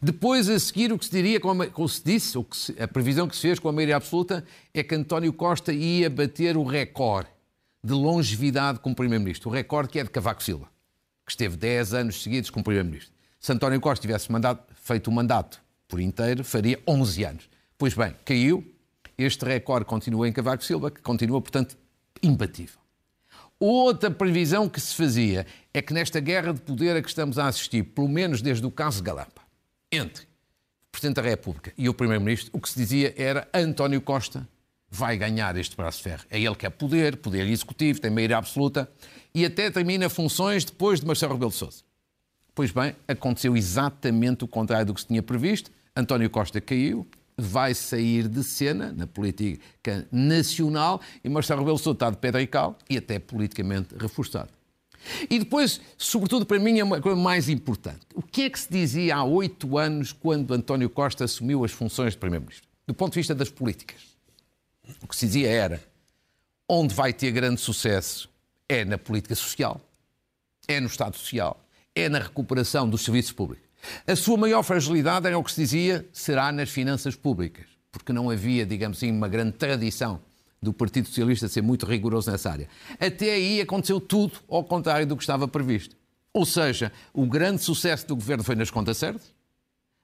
Depois, 0.00 0.48
a 0.48 0.58
seguir, 0.58 0.92
o 0.92 0.98
que 0.98 1.06
se 1.06 1.10
diria, 1.10 1.40
como 1.40 1.88
se 1.88 2.04
disse, 2.04 2.38
a 2.78 2.86
previsão 2.86 3.26
que 3.26 3.34
se 3.34 3.42
fez 3.42 3.58
com 3.58 3.68
a 3.68 3.72
maioria 3.72 3.96
absoluta, 3.96 4.44
é 4.72 4.82
que 4.82 4.94
António 4.94 5.32
Costa 5.32 5.72
ia 5.72 6.08
bater 6.08 6.56
o 6.56 6.62
recorde 6.62 7.31
de 7.84 7.92
longevidade 7.92 8.78
como 8.78 8.94
Primeiro-Ministro. 8.94 9.50
O 9.50 9.52
recorde 9.52 9.90
que 9.90 9.98
é 9.98 10.04
de 10.04 10.10
Cavaco 10.10 10.42
Silva, 10.42 10.68
que 11.26 11.32
esteve 11.32 11.56
10 11.56 11.94
anos 11.94 12.22
seguidos 12.22 12.50
como 12.50 12.64
Primeiro-Ministro. 12.64 13.12
Se 13.40 13.52
António 13.52 13.80
Costa 13.80 14.02
tivesse 14.02 14.28
feito 14.74 15.08
o 15.08 15.12
mandato 15.12 15.60
por 15.88 16.00
inteiro, 16.00 16.44
faria 16.44 16.80
11 16.86 17.24
anos. 17.24 17.50
Pois 17.76 17.94
bem, 17.94 18.14
caiu. 18.24 18.64
Este 19.18 19.44
recorde 19.44 19.84
continua 19.84 20.28
em 20.28 20.32
Cavaco 20.32 20.64
Silva, 20.64 20.90
que 20.90 21.02
continua, 21.02 21.40
portanto, 21.40 21.76
imbatível. 22.22 22.80
Outra 23.58 24.10
previsão 24.10 24.68
que 24.68 24.80
se 24.80 24.94
fazia 24.94 25.46
é 25.72 25.82
que 25.82 25.92
nesta 25.92 26.18
guerra 26.18 26.52
de 26.52 26.60
poder 26.60 26.96
a 26.96 27.02
que 27.02 27.08
estamos 27.08 27.38
a 27.38 27.46
assistir, 27.46 27.82
pelo 27.82 28.08
menos 28.08 28.42
desde 28.42 28.66
o 28.66 28.70
caso 28.70 29.02
Galapa, 29.02 29.42
entre 29.90 30.24
o 30.24 30.90
Presidente 30.90 31.16
da 31.16 31.22
República 31.22 31.72
e 31.76 31.88
o 31.88 31.94
Primeiro-Ministro, 31.94 32.50
o 32.52 32.60
que 32.60 32.68
se 32.68 32.78
dizia 32.78 33.14
era 33.16 33.48
António 33.54 34.00
Costa 34.00 34.48
vai 34.94 35.16
ganhar 35.16 35.56
este 35.56 35.74
braço 35.74 35.98
de 35.98 36.04
ferro. 36.04 36.24
É 36.30 36.38
ele 36.38 36.54
que 36.54 36.66
é 36.66 36.70
poder, 36.70 37.16
poder 37.16 37.46
executivo, 37.46 37.98
tem 37.98 38.10
maioria 38.10 38.36
absoluta 38.36 38.88
e 39.34 39.42
até 39.42 39.70
termina 39.70 40.10
funções 40.10 40.66
depois 40.66 41.00
de 41.00 41.06
Marcelo 41.06 41.32
Rebelo 41.32 41.50
de 41.50 41.56
Sousa. 41.56 41.82
Pois 42.54 42.70
bem, 42.70 42.94
aconteceu 43.08 43.56
exatamente 43.56 44.44
o 44.44 44.46
contrário 44.46 44.84
do 44.84 44.94
que 44.94 45.00
se 45.00 45.06
tinha 45.06 45.22
previsto. 45.22 45.70
António 45.96 46.28
Costa 46.28 46.60
caiu, 46.60 47.06
vai 47.38 47.72
sair 47.72 48.28
de 48.28 48.44
cena 48.44 48.92
na 48.92 49.06
política 49.06 50.06
nacional 50.12 51.00
e 51.24 51.28
Marcelo 51.30 51.60
Rebelo 51.60 51.78
de 51.78 51.82
Sousa 51.82 51.96
está 51.96 52.10
de 52.10 52.18
pedra 52.18 52.42
e 52.42 52.46
cal 52.46 52.76
e 52.90 52.98
até 52.98 53.18
politicamente 53.18 53.94
reforçado. 53.98 54.50
E 55.28 55.38
depois, 55.38 55.80
sobretudo 55.96 56.44
para 56.44 56.58
mim, 56.58 56.78
é 56.78 56.84
uma 56.84 57.00
coisa 57.00 57.18
mais 57.18 57.48
importante. 57.48 58.00
O 58.14 58.20
que 58.20 58.42
é 58.42 58.50
que 58.50 58.60
se 58.60 58.70
dizia 58.70 59.16
há 59.16 59.24
oito 59.24 59.78
anos 59.78 60.12
quando 60.12 60.52
António 60.52 60.90
Costa 60.90 61.24
assumiu 61.24 61.64
as 61.64 61.72
funções 61.72 62.12
de 62.12 62.18
Primeiro-Ministro? 62.18 62.68
Do 62.86 62.92
ponto 62.92 63.14
de 63.14 63.20
vista 63.20 63.34
das 63.34 63.48
políticas. 63.48 64.11
O 65.02 65.06
que 65.06 65.16
se 65.16 65.26
dizia 65.26 65.50
era: 65.50 65.82
onde 66.68 66.94
vai 66.94 67.12
ter 67.12 67.30
grande 67.30 67.60
sucesso 67.60 68.28
é 68.68 68.84
na 68.84 68.98
política 68.98 69.34
social, 69.34 69.80
é 70.66 70.80
no 70.80 70.86
Estado 70.86 71.16
Social, 71.16 71.64
é 71.94 72.08
na 72.08 72.18
recuperação 72.18 72.88
dos 72.88 73.02
serviços 73.02 73.32
públicos. 73.32 73.68
A 74.06 74.14
sua 74.14 74.36
maior 74.36 74.62
fragilidade 74.62 75.26
era 75.26 75.38
o 75.38 75.42
que 75.42 75.52
se 75.52 75.60
dizia 75.60 76.06
será 76.12 76.52
nas 76.52 76.70
finanças 76.70 77.16
públicas, 77.16 77.66
porque 77.90 78.12
não 78.12 78.30
havia, 78.30 78.64
digamos 78.64 78.98
assim, 78.98 79.10
uma 79.10 79.28
grande 79.28 79.52
tradição 79.52 80.20
do 80.62 80.72
Partido 80.72 81.08
Socialista 81.08 81.48
ser 81.48 81.62
muito 81.62 81.84
rigoroso 81.84 82.30
nessa 82.30 82.50
área. 82.50 82.68
Até 83.00 83.32
aí 83.32 83.60
aconteceu 83.60 84.00
tudo 84.00 84.38
ao 84.48 84.62
contrário 84.62 85.06
do 85.06 85.16
que 85.16 85.22
estava 85.22 85.48
previsto. 85.48 85.96
Ou 86.32 86.46
seja, 86.46 86.92
o 87.12 87.26
grande 87.26 87.60
sucesso 87.60 88.06
do 88.06 88.14
governo 88.14 88.44
foi 88.44 88.54
nas 88.54 88.70
contas 88.70 88.96
certas, 88.96 89.34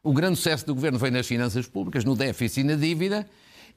o 0.03 0.13
grande 0.13 0.37
sucesso 0.37 0.67
do 0.67 0.75
governo 0.75 0.99
foi 0.99 1.11
nas 1.11 1.27
finanças 1.27 1.67
públicas, 1.67 2.05
no 2.05 2.17
déficit 2.17 2.61
e 2.61 2.65
na 2.65 2.75
dívida, 2.75 3.29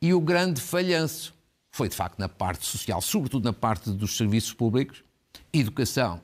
e 0.01 0.13
o 0.13 0.19
grande 0.19 0.59
falhanço 0.59 1.33
foi, 1.71 1.87
de 1.87 1.95
facto, 1.95 2.19
na 2.19 2.27
parte 2.27 2.65
social, 2.65 3.01
sobretudo 3.01 3.45
na 3.45 3.53
parte 3.53 3.89
dos 3.91 4.17
serviços 4.17 4.53
públicos, 4.53 5.03
educação, 5.53 6.21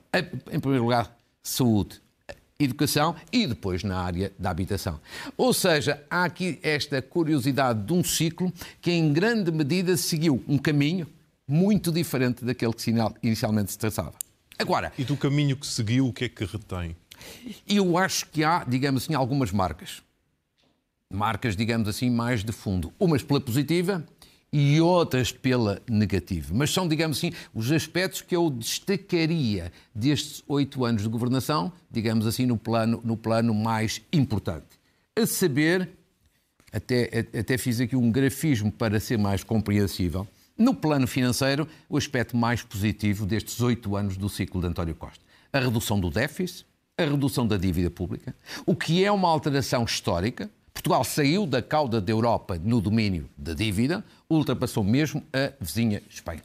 em 0.50 0.60
primeiro 0.60 0.84
lugar, 0.84 1.16
saúde, 1.42 2.00
educação 2.58 3.14
e 3.32 3.46
depois 3.46 3.84
na 3.84 4.00
área 4.00 4.32
da 4.38 4.50
habitação. 4.50 5.00
Ou 5.36 5.54
seja, 5.54 6.02
há 6.10 6.24
aqui 6.24 6.58
esta 6.62 7.00
curiosidade 7.00 7.84
de 7.84 7.92
um 7.92 8.02
ciclo 8.02 8.52
que, 8.80 8.90
em 8.90 9.12
grande 9.12 9.52
medida, 9.52 9.96
seguiu 9.96 10.42
um 10.48 10.58
caminho 10.58 11.06
muito 11.46 11.90
diferente 11.92 12.44
daquele 12.44 12.72
que 12.72 12.92
inicialmente 13.22 13.72
se 13.72 13.78
traçava. 13.78 14.14
Agora. 14.58 14.92
E 14.98 15.04
do 15.04 15.16
caminho 15.16 15.56
que 15.56 15.66
seguiu, 15.66 16.08
o 16.08 16.12
que 16.12 16.24
é 16.24 16.28
que 16.28 16.44
retém? 16.44 16.96
Eu 17.66 17.96
acho 17.96 18.26
que 18.26 18.44
há, 18.44 18.64
digamos 18.64 19.04
assim, 19.04 19.14
algumas 19.14 19.52
marcas. 19.52 20.02
Marcas, 21.12 21.56
digamos 21.56 21.88
assim, 21.88 22.10
mais 22.10 22.44
de 22.44 22.52
fundo. 22.52 22.92
Umas 22.98 23.22
pela 23.22 23.40
positiva 23.40 24.04
e 24.52 24.80
outras 24.80 25.32
pela 25.32 25.80
negativa. 25.88 26.52
Mas 26.54 26.70
são, 26.70 26.86
digamos 26.86 27.18
assim, 27.18 27.32
os 27.54 27.72
aspectos 27.72 28.20
que 28.20 28.36
eu 28.36 28.50
destacaria 28.50 29.72
destes 29.94 30.42
oito 30.46 30.84
anos 30.84 31.02
de 31.02 31.08
governação, 31.08 31.72
digamos 31.90 32.26
assim, 32.26 32.44
no 32.44 32.58
plano, 32.58 33.00
no 33.02 33.16
plano 33.16 33.54
mais 33.54 34.02
importante. 34.12 34.66
A 35.16 35.26
saber, 35.26 35.88
até, 36.72 37.26
até 37.38 37.56
fiz 37.56 37.80
aqui 37.80 37.96
um 37.96 38.10
grafismo 38.10 38.70
para 38.70 39.00
ser 39.00 39.18
mais 39.18 39.42
compreensível. 39.42 40.28
No 40.56 40.74
plano 40.74 41.06
financeiro, 41.06 41.66
o 41.88 41.96
aspecto 41.96 42.36
mais 42.36 42.62
positivo 42.62 43.24
destes 43.24 43.60
oito 43.60 43.96
anos 43.96 44.16
do 44.16 44.28
ciclo 44.28 44.60
de 44.60 44.66
António 44.66 44.94
Costa. 44.94 45.24
A 45.52 45.58
redução 45.60 45.98
do 45.98 46.10
déficit, 46.10 46.66
a 46.98 47.04
redução 47.04 47.46
da 47.46 47.56
dívida 47.56 47.90
pública, 47.90 48.34
o 48.66 48.74
que 48.74 49.04
é 49.04 49.10
uma 49.10 49.28
alteração 49.28 49.84
histórica, 49.84 50.50
Portugal 50.78 51.02
saiu 51.02 51.44
da 51.44 51.60
cauda 51.60 52.00
da 52.00 52.12
Europa 52.12 52.56
no 52.62 52.80
domínio 52.80 53.28
da 53.36 53.52
dívida, 53.52 54.04
ultrapassou 54.30 54.84
mesmo 54.84 55.24
a 55.32 55.52
vizinha 55.60 56.00
Espanha. 56.08 56.40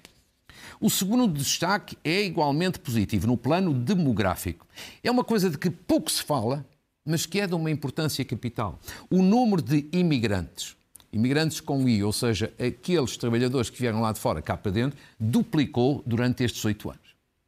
O 0.82 0.90
segundo 0.90 1.28
destaque 1.28 1.96
é 2.04 2.24
igualmente 2.24 2.80
positivo 2.80 3.28
no 3.28 3.38
plano 3.38 3.72
demográfico. 3.72 4.66
É 5.04 5.12
uma 5.12 5.24
coisa 5.24 5.52
de 5.52 5.58
que 5.60 5.70
pouco 5.70 6.10
se 6.10 6.24
fala, 6.24 6.66
mas 7.06 7.28
que 7.28 7.42
é 7.42 7.46
de 7.46 7.54
uma 7.54 7.70
importância 7.70 8.25
capital. 8.25 8.80
O 9.08 9.22
número 9.22 9.62
de 9.62 9.88
imigrantes, 9.94 10.75
imigrantes 11.12 11.62
com 11.62 11.88
I, 11.88 12.04
ou 12.04 12.12
seja, 12.12 12.52
aqueles 12.58 13.16
trabalhadores 13.16 13.70
que 13.70 13.80
vieram 13.80 14.02
lá 14.02 14.12
de 14.12 14.20
fora 14.20 14.42
cá 14.42 14.58
para 14.58 14.72
dentro, 14.72 14.98
duplicou 15.20 16.02
durante 16.08 16.44
estes 16.44 16.66
oito 16.66 16.90
anos. 16.90 17.03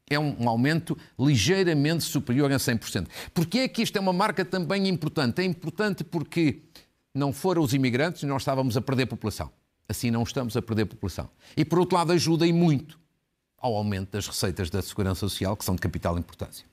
É 0.09 0.19
um 0.19 0.47
aumento 0.47 0.97
ligeiramente 1.19 2.03
superior 2.03 2.51
a 2.51 2.57
100%. 2.57 3.07
Porquê 3.33 3.59
é 3.59 3.67
que 3.67 3.81
isto 3.81 3.97
é 3.97 3.99
uma 3.99 4.13
marca 4.13 4.45
também 4.45 4.87
importante? 4.87 5.41
É 5.41 5.45
importante 5.45 6.03
porque 6.03 6.61
não 7.13 7.33
foram 7.33 7.63
os 7.63 7.73
imigrantes 7.73 8.21
e 8.23 8.25
nós 8.25 8.41
estávamos 8.41 8.77
a 8.77 8.81
perder 8.81 9.07
população. 9.07 9.51
Assim 9.87 10.11
não 10.11 10.23
estamos 10.23 10.55
a 10.57 10.61
perder 10.61 10.85
população. 10.85 11.29
E, 11.55 11.63
por 11.63 11.79
outro 11.79 11.97
lado, 11.97 12.11
ajuda 12.11 12.45
e 12.45 12.53
muito 12.53 12.99
ao 13.57 13.75
aumento 13.75 14.11
das 14.11 14.27
receitas 14.27 14.69
da 14.69 14.81
Segurança 14.81 15.21
Social, 15.21 15.55
que 15.55 15.65
são 15.65 15.75
de 15.75 15.81
capital 15.81 16.19
importância. 16.19 16.65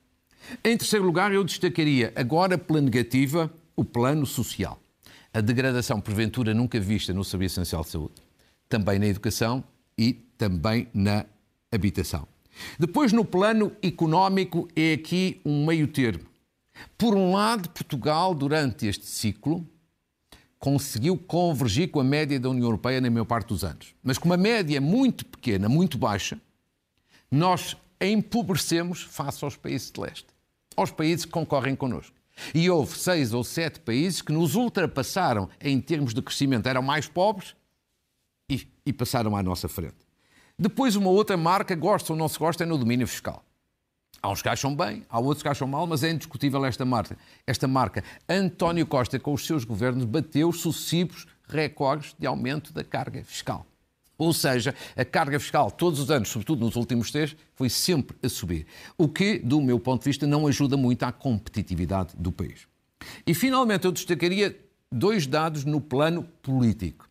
Em 0.65 0.77
terceiro 0.77 1.05
lugar, 1.05 1.33
eu 1.33 1.45
destacaria, 1.45 2.12
agora 2.17 2.59
pela 2.59 2.81
negativa, 2.81 3.51
o 3.77 3.85
plano 3.85 4.27
social. 4.27 4.79
A 5.33 5.41
degradação, 5.41 6.01
porventura, 6.01 6.53
nunca 6.53 6.79
vista 6.79 7.15
no 7.15 7.25
Serviço 7.25 7.61
Essencial 7.61 7.83
de 7.83 7.91
Saúde. 7.91 8.15
Também 8.69 8.99
na 8.99 9.07
educação 9.07 9.65
e 9.97 10.12
também 10.37 10.89
na 10.93 11.25
habitação. 11.71 12.27
Depois, 12.78 13.12
no 13.12 13.25
plano 13.25 13.73
económico, 13.82 14.68
é 14.76 14.94
aqui 14.94 15.40
um 15.44 15.66
meio 15.66 15.88
termo. 15.88 16.25
Por 16.97 17.14
um 17.14 17.32
lado, 17.32 17.68
Portugal, 17.71 18.35
durante 18.35 18.87
este 18.87 19.06
ciclo, 19.06 19.66
conseguiu 20.59 21.16
convergir 21.16 21.90
com 21.90 22.00
a 22.00 22.04
média 22.04 22.38
da 22.38 22.49
União 22.49 22.66
Europeia 22.66 23.00
na 23.00 23.11
maior 23.11 23.25
parte 23.25 23.49
dos 23.49 23.64
anos. 23.64 23.94
Mas 24.02 24.16
com 24.16 24.28
uma 24.28 24.37
média 24.37 24.80
muito 24.80 25.26
pequena, 25.26 25.68
muito 25.68 25.99
baixa, 25.99 26.40
nós 27.30 27.76
empobrecemos 28.00 29.02
face 29.02 29.44
aos 29.44 29.56
países 29.56 29.90
de 29.90 30.00
leste, 30.00 30.26
aos 30.76 30.90
países 30.90 31.25
que 31.25 31.32
concorrem 31.32 31.75
connosco. 31.75 32.14
E 32.54 32.68
houve 32.71 32.97
seis 32.97 33.32
ou 33.35 33.44
sete 33.44 33.80
países 33.80 34.23
que 34.23 34.32
nos 34.32 34.54
ultrapassaram 34.54 35.49
em 35.61 35.80
termos 35.80 36.14
de 36.14 36.23
crescimento, 36.23 36.68
eram 36.68 36.82
mais 36.82 37.06
pobres 37.09 37.54
e, 38.49 38.66
e 38.87 38.92
passaram 38.92 39.37
à 39.37 39.42
nossa 39.42 39.68
frente. 39.68 40.12
Depois, 40.59 40.97
uma 40.97 41.11
outra 41.11 41.37
marca, 41.37 41.75
gosta 41.75 42.12
ou 42.12 42.18
não 42.18 42.28
se 42.28 42.38
gosta, 42.38 42.64
é 42.64 42.66
no 42.66 42.78
domínio 42.78 43.06
fiscal. 43.06 43.44
Há 44.21 44.30
uns 44.30 44.40
que 44.40 44.49
acham 44.49 44.75
bem, 44.75 45.04
há 45.11 45.18
outros 45.18 45.42
que 45.42 45.49
acham 45.49 45.66
mal, 45.66 45.87
mas 45.87 46.04
é 46.04 46.11
indiscutível 46.11 46.64
esta 46.64 46.85
marca. 46.85 47.18
Esta 47.44 47.66
marca. 47.66 48.04
António 48.28 48.87
Costa, 48.87 49.18
com 49.18 49.32
os 49.32 49.44
seus 49.44 49.64
governos, 49.64 50.04
bateu 50.04 50.52
sucessivos 50.52 51.26
recordes 51.49 52.14
de 52.18 52.26
aumento 52.26 52.73
da 52.73 52.85
carga 52.85 53.25
fiscal. 53.25 53.66
Ou 54.16 54.32
seja, 54.32 54.75
a 54.97 55.04
carga 55.04 55.40
fiscal, 55.40 55.71
todos 55.71 55.99
os 55.99 56.09
anos, 56.09 56.28
sobretudo 56.28 56.64
nos 56.64 56.76
últimos 56.76 57.11
três, 57.11 57.35
foi 57.56 57.68
sempre 57.68 58.16
a 58.23 58.28
subir. 58.28 58.66
O 58.97 59.09
que, 59.09 59.38
do 59.40 59.61
meu 59.61 59.80
ponto 59.80 60.02
de 60.02 60.11
vista, 60.11 60.26
não 60.26 60.47
ajuda 60.47 60.76
muito 60.76 61.02
à 61.02 61.11
competitividade 61.11 62.14
do 62.16 62.30
país. 62.30 62.68
E, 63.26 63.35
finalmente, 63.35 63.85
eu 63.85 63.90
destacaria 63.90 64.56
dois 64.92 65.26
dados 65.26 65.64
no 65.64 65.80
plano 65.80 66.23
político. 66.40 67.09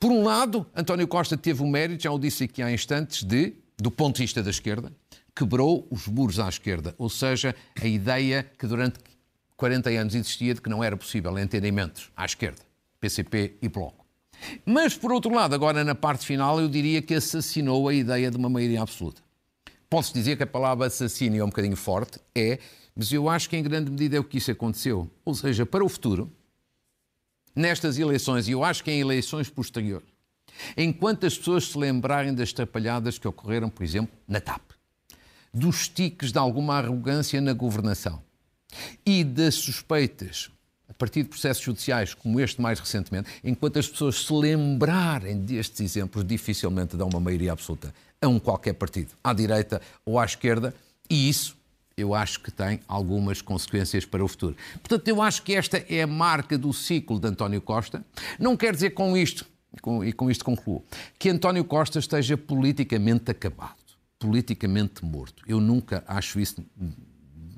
Por 0.00 0.10
um 0.10 0.24
lado, 0.24 0.66
António 0.74 1.06
Costa 1.06 1.36
teve 1.36 1.62
o 1.62 1.66
mérito, 1.66 2.04
já 2.04 2.10
o 2.10 2.18
disse 2.18 2.44
aqui 2.44 2.62
há 2.62 2.72
instantes, 2.72 3.22
de, 3.22 3.52
do 3.76 3.90
ponto 3.90 4.16
de 4.16 4.22
vista 4.22 4.42
da 4.42 4.48
esquerda, 4.48 4.90
quebrou 5.36 5.86
os 5.90 6.08
muros 6.08 6.40
à 6.40 6.48
esquerda, 6.48 6.94
ou 6.96 7.10
seja, 7.10 7.54
a 7.78 7.86
ideia 7.86 8.42
que 8.58 8.66
durante 8.66 8.98
40 9.58 9.90
anos 9.90 10.14
existia 10.14 10.54
de 10.54 10.62
que 10.62 10.70
não 10.70 10.82
era 10.82 10.96
possível 10.96 11.38
entendimentos 11.38 12.10
à 12.16 12.24
esquerda, 12.24 12.62
PCP 12.98 13.58
e 13.60 13.68
Bloco. 13.68 14.06
Mas, 14.64 14.96
por 14.96 15.12
outro 15.12 15.34
lado, 15.34 15.54
agora 15.54 15.84
na 15.84 15.94
parte 15.94 16.24
final, 16.24 16.58
eu 16.58 16.66
diria 16.66 17.02
que 17.02 17.12
assassinou 17.12 17.86
a 17.86 17.92
ideia 17.92 18.30
de 18.30 18.38
uma 18.38 18.48
maioria 18.48 18.80
absoluta. 18.80 19.20
Pode-se 19.90 20.14
dizer 20.14 20.38
que 20.38 20.42
a 20.42 20.46
palavra 20.46 20.86
assassínio 20.86 21.42
é 21.42 21.44
um 21.44 21.50
bocadinho 21.50 21.76
forte, 21.76 22.18
é, 22.34 22.58
mas 22.96 23.12
eu 23.12 23.28
acho 23.28 23.50
que 23.50 23.56
em 23.58 23.62
grande 23.62 23.90
medida 23.90 24.16
é 24.16 24.20
o 24.20 24.24
que 24.24 24.38
isso 24.38 24.50
aconteceu. 24.50 25.10
Ou 25.26 25.34
seja, 25.34 25.66
para 25.66 25.84
o 25.84 25.88
futuro, 25.90 26.32
nestas 27.54 27.98
eleições, 27.98 28.48
e 28.48 28.52
eu 28.52 28.64
acho 28.64 28.82
que 28.84 28.90
em 28.90 29.00
eleições 29.00 29.48
posteriores, 29.48 30.08
enquanto 30.76 31.26
as 31.26 31.36
pessoas 31.36 31.66
se 31.66 31.78
lembrarem 31.78 32.34
das 32.34 32.52
trapalhadas 32.52 33.18
que 33.18 33.28
ocorreram, 33.28 33.68
por 33.68 33.82
exemplo, 33.82 34.14
na 34.26 34.40
TAP, 34.40 34.62
dos 35.52 35.88
tiques 35.88 36.32
de 36.32 36.38
alguma 36.38 36.78
arrogância 36.78 37.40
na 37.40 37.52
governação 37.52 38.22
e 39.04 39.24
das 39.24 39.56
suspeitas 39.56 40.50
a 40.90 40.94
partir 40.94 41.22
de 41.22 41.28
processos 41.28 41.62
judiciais 41.62 42.14
como 42.14 42.40
este 42.40 42.60
mais 42.60 42.80
recentemente, 42.80 43.30
enquanto 43.44 43.78
as 43.78 43.88
pessoas 43.88 44.24
se 44.24 44.32
lembrarem 44.32 45.38
destes 45.38 45.80
exemplos, 45.80 46.24
dificilmente 46.24 46.96
dão 46.96 47.08
uma 47.08 47.20
maioria 47.20 47.52
absoluta 47.52 47.94
a 48.20 48.26
um 48.26 48.40
qualquer 48.40 48.72
partido, 48.74 49.12
à 49.22 49.32
direita 49.32 49.80
ou 50.04 50.18
à 50.18 50.24
esquerda, 50.24 50.74
e 51.08 51.28
isso 51.28 51.56
eu 52.00 52.14
acho 52.14 52.40
que 52.40 52.50
tem 52.50 52.80
algumas 52.88 53.40
consequências 53.42 54.04
para 54.04 54.24
o 54.24 54.28
futuro. 54.28 54.56
Portanto, 54.82 55.06
eu 55.08 55.20
acho 55.22 55.42
que 55.42 55.54
esta 55.54 55.84
é 55.88 56.02
a 56.02 56.06
marca 56.06 56.56
do 56.58 56.72
ciclo 56.72 57.18
de 57.20 57.28
António 57.28 57.60
Costa. 57.60 58.04
Não 58.38 58.56
quer 58.56 58.74
dizer 58.74 58.90
com 58.90 59.16
isto, 59.16 59.44
e 60.04 60.12
com 60.12 60.30
isto 60.30 60.44
concluo, 60.44 60.84
que 61.18 61.28
António 61.28 61.64
Costa 61.64 61.98
esteja 61.98 62.36
politicamente 62.36 63.30
acabado, 63.30 63.76
politicamente 64.18 65.04
morto. 65.04 65.42
Eu 65.46 65.60
nunca 65.60 66.02
acho 66.06 66.40
isso 66.40 66.64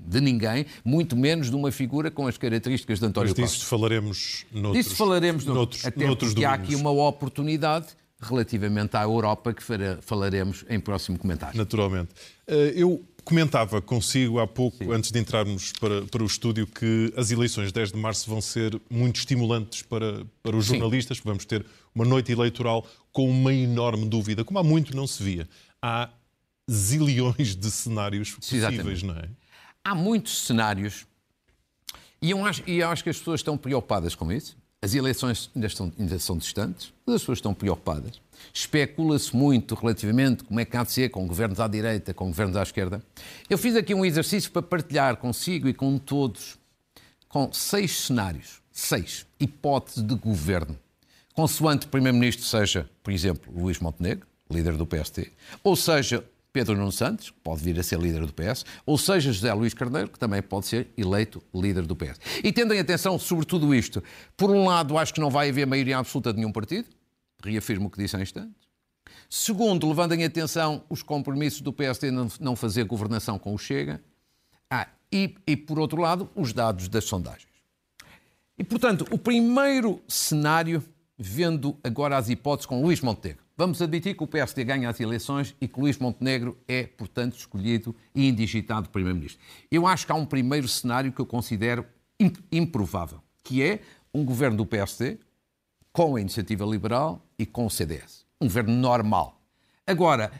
de 0.04 0.20
ninguém, 0.20 0.66
muito 0.84 1.16
menos 1.16 1.49
de 1.49 1.56
uma 1.56 1.70
figura 1.72 2.11
com 2.11 2.26
as 2.26 2.37
características 2.37 2.99
de 2.99 3.06
António 3.06 3.30
Mas 3.30 3.38
Costa. 3.40 3.56
disso 3.56 3.66
falaremos 3.66 4.44
noutros, 4.52 4.84
Disso 4.84 4.96
falaremos 4.96 5.44
noutros, 5.44 5.87
até 5.87 6.04
noutros 6.06 6.30
porque 6.32 6.44
há 6.44 6.52
aqui 6.54 6.75
uma 6.75 6.90
oportunidade 6.90 7.87
relativamente 8.20 8.96
à 8.96 9.02
Europa 9.02 9.52
que 9.54 9.62
fara- 9.62 9.99
falaremos 10.02 10.64
em 10.68 10.78
próximo 10.78 11.18
comentário. 11.18 11.56
Naturalmente. 11.56 12.11
Eh, 12.46 12.72
Eu 12.76 13.02
comentava 13.25 13.81
consigo 13.81 14.38
há 14.38 14.47
pouco, 14.47 14.93
antes 14.93 15.11
de 15.11 15.19
entrarmos 15.19 15.73
para, 15.81 16.02
para 16.02 16.23
o 16.23 16.26
estúdio, 16.26 16.67
que 16.67 17.12
as 17.17 17.31
eleições 17.31 17.69
de 17.69 17.75
10 17.75 17.93
de 17.93 17.99
março 17.99 18.29
vão 18.29 18.41
ser 18.41 18.81
muito 18.91 19.17
estimulantes 19.17 19.83
para, 19.83 20.25
para 20.43 20.57
os 20.57 20.67
Sim. 20.67 20.75
jornalistas, 20.75 21.21
que 21.21 21.26
vamos 21.26 21.45
ter 21.45 21.64
uma 21.95 22.05
noite 22.05 22.33
eleitoral 22.33 22.87
com 23.12 23.29
uma 23.29 23.52
enorme 23.52 24.07
dúvida, 24.07 24.45
como 24.45 24.59
há 24.59 24.64
muito 24.64 24.97
não 24.97 25.07
se 25.07 25.23
via. 25.23 25.49
Há 25.81 26.09
zilhões 26.71 27.57
de 27.57 27.71
cenários 27.71 28.31
possíveis, 28.31 28.75
Exatamente. 28.75 29.05
não 29.05 29.14
é? 29.14 29.29
Há 29.85 29.95
muitos 29.95 30.47
cenários 30.47 31.07
e 32.23 32.31
eu, 32.31 32.47
acho, 32.47 32.62
e 32.69 32.79
eu 32.79 32.88
acho 32.88 33.02
que 33.02 33.11
as 33.11 33.19
pessoas 33.19 33.41
estão 33.41 33.59
preocupadas 33.59 34.14
com 34.14 34.31
isso. 34.31 34.57
As 34.85 34.97
eleições 34.97 35.49
ainda, 35.55 35.69
estão, 35.69 35.93
ainda 35.97 36.19
são 36.19 36.37
distantes, 36.37 36.93
as 37.07 37.21
pessoas 37.21 37.39
estão 37.39 37.55
preocupadas. 37.55 38.21
Especula-se 38.53 39.35
muito 39.35 39.77
relativamente 39.77 40.43
como 40.43 40.59
é 40.59 40.65
que 40.65 40.77
há 40.77 40.83
de 40.83 40.91
ser 40.91 41.09
com 41.09 41.25
governos 41.25 41.61
à 41.61 41.69
direita, 41.69 42.12
com 42.12 42.27
governos 42.27 42.57
à 42.57 42.65
esquerda. 42.65 43.01
Eu 43.49 43.57
fiz 43.57 43.77
aqui 43.77 43.95
um 43.95 44.05
exercício 44.05 44.51
para 44.51 44.61
partilhar 44.61 45.17
consigo 45.19 45.69
e 45.69 45.73
com 45.73 45.97
todos, 45.99 46.59
com 47.29 47.53
seis 47.53 47.97
cenários, 47.97 48.61
seis 48.73 49.25
hipóteses 49.39 50.03
de 50.03 50.17
governo, 50.17 50.77
consoante 51.33 51.87
o 51.87 51.89
Primeiro-Ministro 51.89 52.45
seja, 52.45 52.91
por 53.05 53.12
exemplo, 53.12 53.53
Luís 53.57 53.79
Montenegro, 53.79 54.27
líder 54.51 54.77
do 54.77 54.85
PST, 54.85 55.33
ou 55.62 55.77
seja, 55.77 56.25
Pedro 56.52 56.76
Nuno 56.76 56.92
Santos, 56.92 57.30
que 57.30 57.40
pode 57.40 57.62
vir 57.62 57.78
a 57.80 57.82
ser 57.82 57.99
líder 57.99 58.26
do 58.26 58.32
PS, 58.32 58.64
ou 58.85 58.99
seja, 58.99 59.32
José 59.32 59.52
Luís 59.54 59.73
Carneiro, 59.73 60.11
que 60.11 60.18
também 60.18 60.42
pode 60.42 60.66
ser 60.66 60.88
eleito 60.97 61.42
líder 61.54 61.87
do 61.87 61.97
PS. 61.97 62.21
E 62.44 62.52
tendo 62.52 62.75
em 62.75 62.78
atenção 62.78 63.18
sobre 63.18 63.47
tudo 63.47 63.75
isto, 63.75 64.02
por 64.37 64.50
um 64.50 64.66
lado, 64.66 64.99
acho 64.99 65.14
que 65.14 65.21
não 65.21 65.30
vai 65.30 65.49
haver 65.49 65.66
maioria 65.66 65.99
absoluta 65.99 66.32
de 66.32 66.38
nenhum 66.38 66.52
partido, 66.52 66.88
reafirmo 67.42 67.87
o 67.87 67.90
que 67.90 67.99
disse 67.99 68.16
há 68.16 68.21
instantes. 68.21 68.62
Segundo, 69.28 69.88
levando 69.88 70.12
em 70.12 70.25
atenção 70.25 70.85
os 70.90 71.02
compromissos 71.02 71.62
do 71.62 71.73
PSD 71.73 72.11
não, 72.11 72.28
não 72.38 72.54
fazer 72.54 72.85
governação 72.85 73.38
com 73.38 73.54
o 73.54 73.59
Chega. 73.59 74.02
Ah, 74.71 74.88
e, 75.11 75.35
e, 75.47 75.56
por 75.56 75.78
outro 75.78 76.00
lado, 76.00 76.30
os 76.35 76.52
dados 76.52 76.88
das 76.88 77.04
sondagens. 77.04 77.49
E, 78.59 78.64
portanto, 78.64 79.06
o 79.11 79.18
primeiro 79.18 80.02
cenário, 80.06 80.85
vendo 81.18 81.78
agora 81.82 82.16
as 82.16 82.28
hipóteses 82.28 82.66
com 82.66 82.82
Luís 82.82 83.00
Montenegro. 83.00 83.41
Vamos 83.56 83.82
admitir 83.82 84.16
que 84.16 84.23
o 84.25 84.26
PSD 84.26 84.64
ganha 84.64 84.88
as 84.88 84.99
eleições 84.99 85.54
e 85.61 85.68
que 85.68 85.78
Luís 85.78 85.99
Montenegro 85.99 86.56
é, 86.66 86.85
portanto, 86.85 87.37
escolhido 87.37 87.94
e 88.14 88.26
indigitado 88.28 88.88
Primeiro-Ministro. 88.88 89.40
Eu 89.71 89.87
acho 89.87 90.06
que 90.06 90.12
há 90.12 90.14
um 90.14 90.25
primeiro 90.25 90.66
cenário 90.66 91.12
que 91.12 91.21
eu 91.21 91.26
considero 91.26 91.85
imp- 92.18 92.38
improvável, 92.50 93.21
que 93.44 93.62
é 93.62 93.80
um 94.14 94.25
governo 94.25 94.56
do 94.56 94.66
PSD 94.66 95.18
com 95.92 96.16
a 96.16 96.21
Iniciativa 96.21 96.64
Liberal 96.64 97.25
e 97.38 97.44
com 97.44 97.66
o 97.66 97.71
CDS. 97.71 98.25
Um 98.40 98.47
governo 98.47 98.73
normal. 98.75 99.40
Agora, 99.87 100.32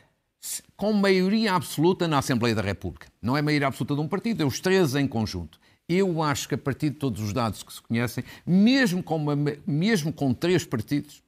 com 0.76 0.92
maioria 0.92 1.52
absoluta 1.54 2.09
na 2.09 2.19
Assembleia 2.19 2.54
da 2.54 2.62
República. 2.62 3.09
Não 3.21 3.37
é 3.37 3.42
maioria 3.42 3.69
absoluta 3.69 3.95
de 3.95 4.00
um 4.00 4.09
partido, 4.09 4.42
é 4.42 4.47
os 4.47 4.59
três 4.59 4.95
em 4.95 5.07
conjunto. 5.07 5.61
Eu 5.88 6.23
acho 6.23 6.49
que 6.49 6.54
a 6.54 6.59
partir 6.59 6.90
de 6.90 6.97
todos 6.97 7.21
os 7.21 7.33
dados 7.33 7.62
que 7.62 7.73
se 7.73 7.83
conhecem, 7.83 8.25
mesmo 8.47 9.02
com, 9.02 9.16
uma- 9.16 9.37
mesmo 9.66 10.13
com 10.13 10.32
três 10.32 10.65
partidos, 10.65 11.23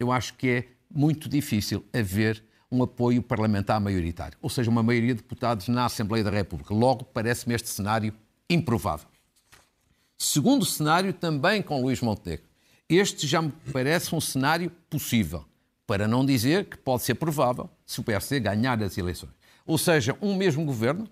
eu 0.00 0.10
acho 0.10 0.34
que 0.34 0.48
é 0.48 0.64
muito 0.90 1.28
difícil 1.28 1.84
haver 1.92 2.42
um 2.70 2.82
apoio 2.82 3.22
parlamentar 3.22 3.80
maioritário, 3.80 4.36
ou 4.42 4.50
seja, 4.50 4.70
uma 4.70 4.82
maioria 4.82 5.14
de 5.14 5.22
deputados 5.22 5.68
na 5.68 5.86
Assembleia 5.86 6.22
da 6.22 6.30
República. 6.30 6.74
Logo, 6.74 7.04
parece-me 7.04 7.54
este 7.54 7.68
cenário 7.68 8.12
improvável. 8.48 9.08
Segundo 10.16 10.64
cenário, 10.64 11.12
também 11.12 11.62
com 11.62 11.80
Luís 11.80 12.00
Montenegro. 12.00 12.46
Este 12.88 13.26
já 13.26 13.40
me 13.40 13.52
parece 13.72 14.14
um 14.14 14.20
cenário 14.20 14.70
possível, 14.90 15.44
para 15.86 16.08
não 16.08 16.24
dizer 16.24 16.66
que 16.66 16.76
pode 16.76 17.02
ser 17.02 17.14
provável 17.14 17.70
se 17.86 18.00
o 18.00 18.04
PSD 18.04 18.40
ganhar 18.40 18.82
as 18.82 18.98
eleições. 18.98 19.32
Ou 19.66 19.78
seja, 19.78 20.16
um 20.20 20.34
mesmo 20.34 20.64
governo, 20.64 21.08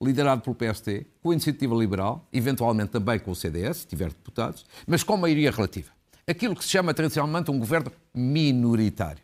liderado 0.00 0.42
pelo 0.42 0.54
PSD, 0.54 1.06
com 1.20 1.30
a 1.30 1.34
Iniciativa 1.34 1.74
Liberal, 1.74 2.26
eventualmente 2.32 2.90
também 2.90 3.18
com 3.18 3.30
o 3.30 3.36
CDS, 3.36 3.78
se 3.78 3.86
tiver 3.86 4.08
deputados, 4.08 4.64
mas 4.86 5.02
com 5.02 5.16
maioria 5.16 5.50
relativa. 5.50 5.93
Aquilo 6.26 6.56
que 6.56 6.64
se 6.64 6.70
chama 6.70 6.94
tradicionalmente 6.94 7.50
um 7.50 7.58
governo 7.58 7.92
minoritário. 8.14 9.22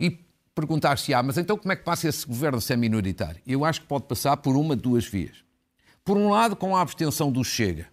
E 0.00 0.10
perguntar-se, 0.54 1.14
ah, 1.14 1.22
mas 1.22 1.38
então 1.38 1.56
como 1.56 1.72
é 1.72 1.76
que 1.76 1.84
passa 1.84 2.08
esse 2.08 2.26
governo 2.26 2.60
se 2.60 2.72
é 2.72 2.76
minoritário? 2.76 3.40
Eu 3.46 3.64
acho 3.64 3.80
que 3.82 3.86
pode 3.86 4.06
passar 4.06 4.36
por 4.38 4.56
uma 4.56 4.74
de 4.74 4.82
duas 4.82 5.06
vias. 5.06 5.44
Por 6.04 6.16
um 6.16 6.30
lado, 6.30 6.56
com 6.56 6.76
a 6.76 6.80
abstenção 6.80 7.30
do 7.30 7.44
Chega. 7.44 7.86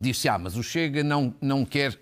Diz-se, 0.00 0.28
ah, 0.28 0.38
mas 0.38 0.56
o 0.56 0.62
Chega 0.62 1.02
não, 1.02 1.34
não 1.40 1.64
quer 1.64 1.98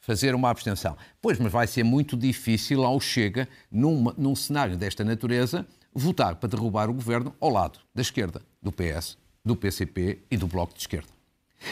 fazer 0.00 0.34
uma 0.34 0.50
abstenção. 0.50 0.96
Pois, 1.20 1.38
mas 1.38 1.50
vai 1.50 1.66
ser 1.66 1.82
muito 1.82 2.16
difícil 2.16 2.84
ao 2.84 3.00
Chega, 3.00 3.48
numa, 3.70 4.14
num 4.16 4.36
cenário 4.36 4.76
desta 4.76 5.04
natureza, 5.04 5.66
votar 5.94 6.36
para 6.36 6.48
derrubar 6.48 6.90
o 6.90 6.94
governo 6.94 7.34
ao 7.40 7.50
lado 7.50 7.78
da 7.94 8.02
esquerda, 8.02 8.42
do 8.62 8.70
PS, 8.70 9.16
do 9.44 9.56
PCP 9.56 10.20
e 10.30 10.36
do 10.36 10.46
Bloco 10.46 10.74
de 10.74 10.80
Esquerda. 10.80 11.15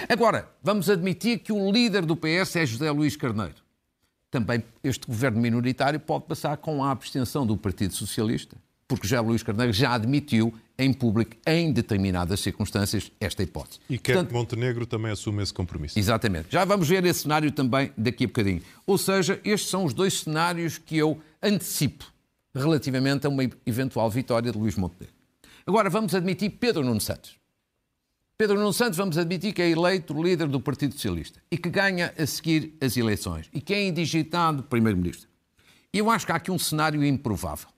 Agora, 0.08 0.48
vamos 0.62 0.88
admitir 0.90 1.38
que 1.38 1.52
o 1.52 1.70
líder 1.70 2.04
do 2.04 2.16
PS 2.16 2.56
é 2.56 2.66
José 2.66 2.90
Luís 2.90 3.16
Carneiro. 3.16 3.56
Também 4.30 4.64
este 4.82 5.06
governo 5.06 5.40
minoritário 5.40 6.00
pode 6.00 6.24
passar 6.24 6.56
com 6.56 6.82
a 6.82 6.90
abstenção 6.90 7.46
do 7.46 7.56
Partido 7.56 7.94
Socialista, 7.94 8.56
porque 8.88 9.06
José 9.06 9.20
Luís 9.20 9.42
Carneiro 9.42 9.72
já 9.72 9.94
admitiu 9.94 10.52
em 10.76 10.92
público, 10.92 11.36
em 11.46 11.72
determinadas 11.72 12.40
circunstâncias, 12.40 13.12
esta 13.20 13.42
hipótese. 13.42 13.78
E 13.88 13.96
quer 13.96 14.14
Portanto, 14.14 14.28
que 14.28 14.34
Montenegro 14.34 14.86
também 14.86 15.12
assuma 15.12 15.42
esse 15.42 15.54
compromisso. 15.54 15.98
Exatamente. 15.98 16.48
Já 16.50 16.64
vamos 16.64 16.88
ver 16.88 17.04
esse 17.04 17.20
cenário 17.20 17.52
também 17.52 17.92
daqui 17.96 18.24
a 18.24 18.26
bocadinho. 18.26 18.60
Ou 18.84 18.98
seja, 18.98 19.40
estes 19.44 19.70
são 19.70 19.84
os 19.84 19.94
dois 19.94 20.20
cenários 20.20 20.78
que 20.78 20.96
eu 20.96 21.20
antecipo 21.42 22.04
relativamente 22.54 23.26
a 23.26 23.30
uma 23.30 23.44
eventual 23.66 24.10
vitória 24.10 24.50
de 24.50 24.58
Luís 24.58 24.76
Montenegro. 24.76 25.14
Agora 25.66 25.88
vamos 25.88 26.14
admitir 26.14 26.50
Pedro 26.50 26.84
Nuno 26.84 27.00
Santos. 27.00 27.36
Pedro 28.36 28.56
Nuno 28.56 28.72
Santos, 28.72 28.96
vamos 28.96 29.16
admitir 29.16 29.52
que 29.52 29.62
é 29.62 29.70
eleito 29.70 30.20
líder 30.20 30.48
do 30.48 30.58
Partido 30.58 30.94
Socialista 30.94 31.40
e 31.48 31.56
que 31.56 31.70
ganha 31.70 32.12
a 32.18 32.26
seguir 32.26 32.76
as 32.80 32.96
eleições 32.96 33.48
e 33.52 33.60
que 33.60 33.72
é 33.72 33.86
indigitado 33.86 34.64
primeiro-ministro. 34.64 35.28
Eu 35.92 36.10
acho 36.10 36.26
que 36.26 36.32
há 36.32 36.34
aqui 36.34 36.50
um 36.50 36.58
cenário 36.58 37.04
improvável. 37.04 37.68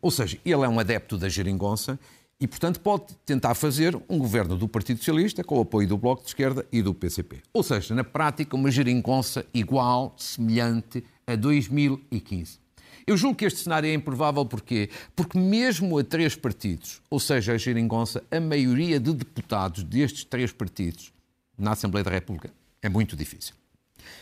Ou 0.00 0.10
seja, 0.10 0.36
ele 0.44 0.64
é 0.64 0.68
um 0.68 0.80
adepto 0.80 1.16
da 1.16 1.28
geringonça 1.28 1.96
e, 2.40 2.48
portanto, 2.48 2.80
pode 2.80 3.14
tentar 3.24 3.54
fazer 3.54 3.94
um 4.08 4.18
governo 4.18 4.56
do 4.56 4.66
Partido 4.66 4.98
Socialista 4.98 5.44
com 5.44 5.58
o 5.58 5.62
apoio 5.62 5.86
do 5.86 5.96
Bloco 5.96 6.22
de 6.22 6.30
Esquerda 6.30 6.66
e 6.72 6.82
do 6.82 6.92
PCP. 6.92 7.40
Ou 7.52 7.62
seja, 7.62 7.94
na 7.94 8.02
prática, 8.02 8.56
uma 8.56 8.68
geringonça 8.68 9.46
igual, 9.54 10.12
semelhante 10.18 11.04
a 11.24 11.36
2015. 11.36 12.61
Eu 13.06 13.16
julgo 13.16 13.36
que 13.36 13.44
este 13.44 13.60
cenário 13.60 13.88
é 13.88 13.94
improvável 13.94 14.44
porquê? 14.44 14.90
Porque 15.14 15.38
mesmo 15.38 15.98
a 15.98 16.04
três 16.04 16.34
partidos, 16.36 17.00
ou 17.10 17.18
seja, 17.18 17.52
a 17.52 17.58
geringonça, 17.58 18.22
a 18.30 18.40
maioria 18.40 19.00
de 19.00 19.12
deputados 19.12 19.82
destes 19.82 20.24
três 20.24 20.52
partidos 20.52 21.12
na 21.58 21.72
Assembleia 21.72 22.04
da 22.04 22.10
República 22.10 22.50
é 22.80 22.88
muito 22.88 23.16
difícil. 23.16 23.54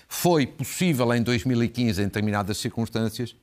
Foi 0.08 0.46
possível 0.46 1.12
em 1.14 1.22
2015, 1.22 2.02
em 2.02 2.04
determinadas 2.04 2.58
circunstâncias, 2.58 3.34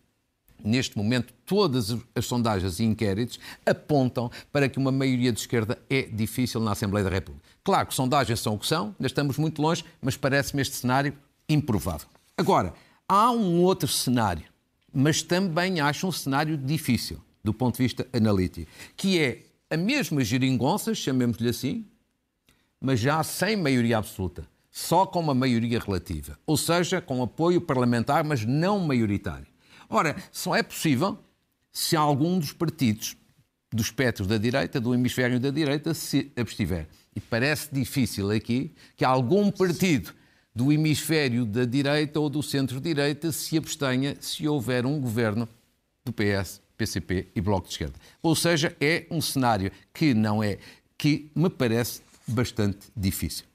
Neste 0.63 0.97
momento, 0.97 1.33
todas 1.45 1.95
as 2.15 2.25
sondagens 2.25 2.79
e 2.79 2.83
inquéritos 2.83 3.39
apontam 3.65 4.31
para 4.51 4.67
que 4.67 4.79
uma 4.79 4.91
maioria 4.91 5.31
de 5.31 5.39
esquerda 5.39 5.77
é 5.89 6.01
difícil 6.01 6.59
na 6.59 6.71
Assembleia 6.71 7.03
da 7.03 7.09
República. 7.09 7.45
Claro 7.63 7.87
que 7.87 7.93
sondagens 7.93 8.39
são 8.39 8.55
o 8.55 8.59
que 8.59 8.65
são, 8.65 8.87
ainda 8.87 9.05
estamos 9.05 9.37
muito 9.37 9.61
longe, 9.61 9.85
mas 10.01 10.17
parece-me 10.17 10.61
este 10.61 10.75
cenário 10.75 11.13
improvável. 11.47 12.07
Agora, 12.35 12.73
há 13.07 13.31
um 13.31 13.61
outro 13.61 13.87
cenário, 13.87 14.45
mas 14.93 15.21
também 15.21 15.79
acho 15.79 16.07
um 16.07 16.11
cenário 16.11 16.57
difícil, 16.57 17.21
do 17.43 17.53
ponto 17.53 17.77
de 17.77 17.83
vista 17.83 18.07
analítico, 18.13 18.69
que 18.95 19.19
é 19.19 19.43
a 19.69 19.77
mesma 19.77 20.23
geringonça, 20.23 20.95
chamemos-lhe 20.95 21.49
assim, 21.49 21.85
mas 22.79 22.99
já 22.99 23.21
sem 23.23 23.55
maioria 23.55 23.97
absoluta, 23.97 24.47
só 24.71 25.05
com 25.05 25.19
uma 25.19 25.33
maioria 25.33 25.79
relativa, 25.79 26.37
ou 26.45 26.55
seja, 26.55 27.01
com 27.01 27.21
apoio 27.23 27.59
parlamentar, 27.59 28.23
mas 28.23 28.45
não 28.45 28.79
maioritário. 28.79 29.47
Ora, 29.89 30.15
só 30.31 30.55
é 30.55 30.63
possível 30.63 31.17
se 31.71 31.95
algum 31.95 32.39
dos 32.39 32.51
partidos 32.51 33.15
do 33.71 33.81
espectro 33.81 34.25
da 34.25 34.37
direita, 34.37 34.79
do 34.79 34.93
hemisfério 34.93 35.39
da 35.39 35.49
direita, 35.49 35.93
se 35.93 36.31
abstiver. 36.35 36.87
E 37.15 37.19
parece 37.19 37.73
difícil 37.73 38.31
aqui 38.31 38.73
que 38.95 39.03
algum 39.03 39.51
partido 39.51 40.13
do 40.57 40.71
hemisfério 40.71 41.45
da 41.45 41.65
direita 41.65 42.19
ou 42.19 42.31
do 42.31 42.41
centro-direita 42.41 43.31
se 43.31 43.55
abstenha 43.55 44.17
se 44.19 44.47
houver 44.47 44.87
um 44.87 44.99
governo 44.99 45.47
do 46.03 46.11
PS 46.11 46.59
PCP 46.75 47.27
e 47.35 47.39
Bloco 47.39 47.67
de 47.67 47.73
Esquerda. 47.73 47.93
Ou 48.23 48.35
seja, 48.35 48.75
é 48.81 49.05
um 49.11 49.21
cenário 49.21 49.71
que 49.93 50.15
não 50.15 50.41
é, 50.41 50.57
que 50.97 51.29
me 51.35 51.47
parece 51.47 52.01
bastante 52.27 52.87
difícil. 52.95 53.45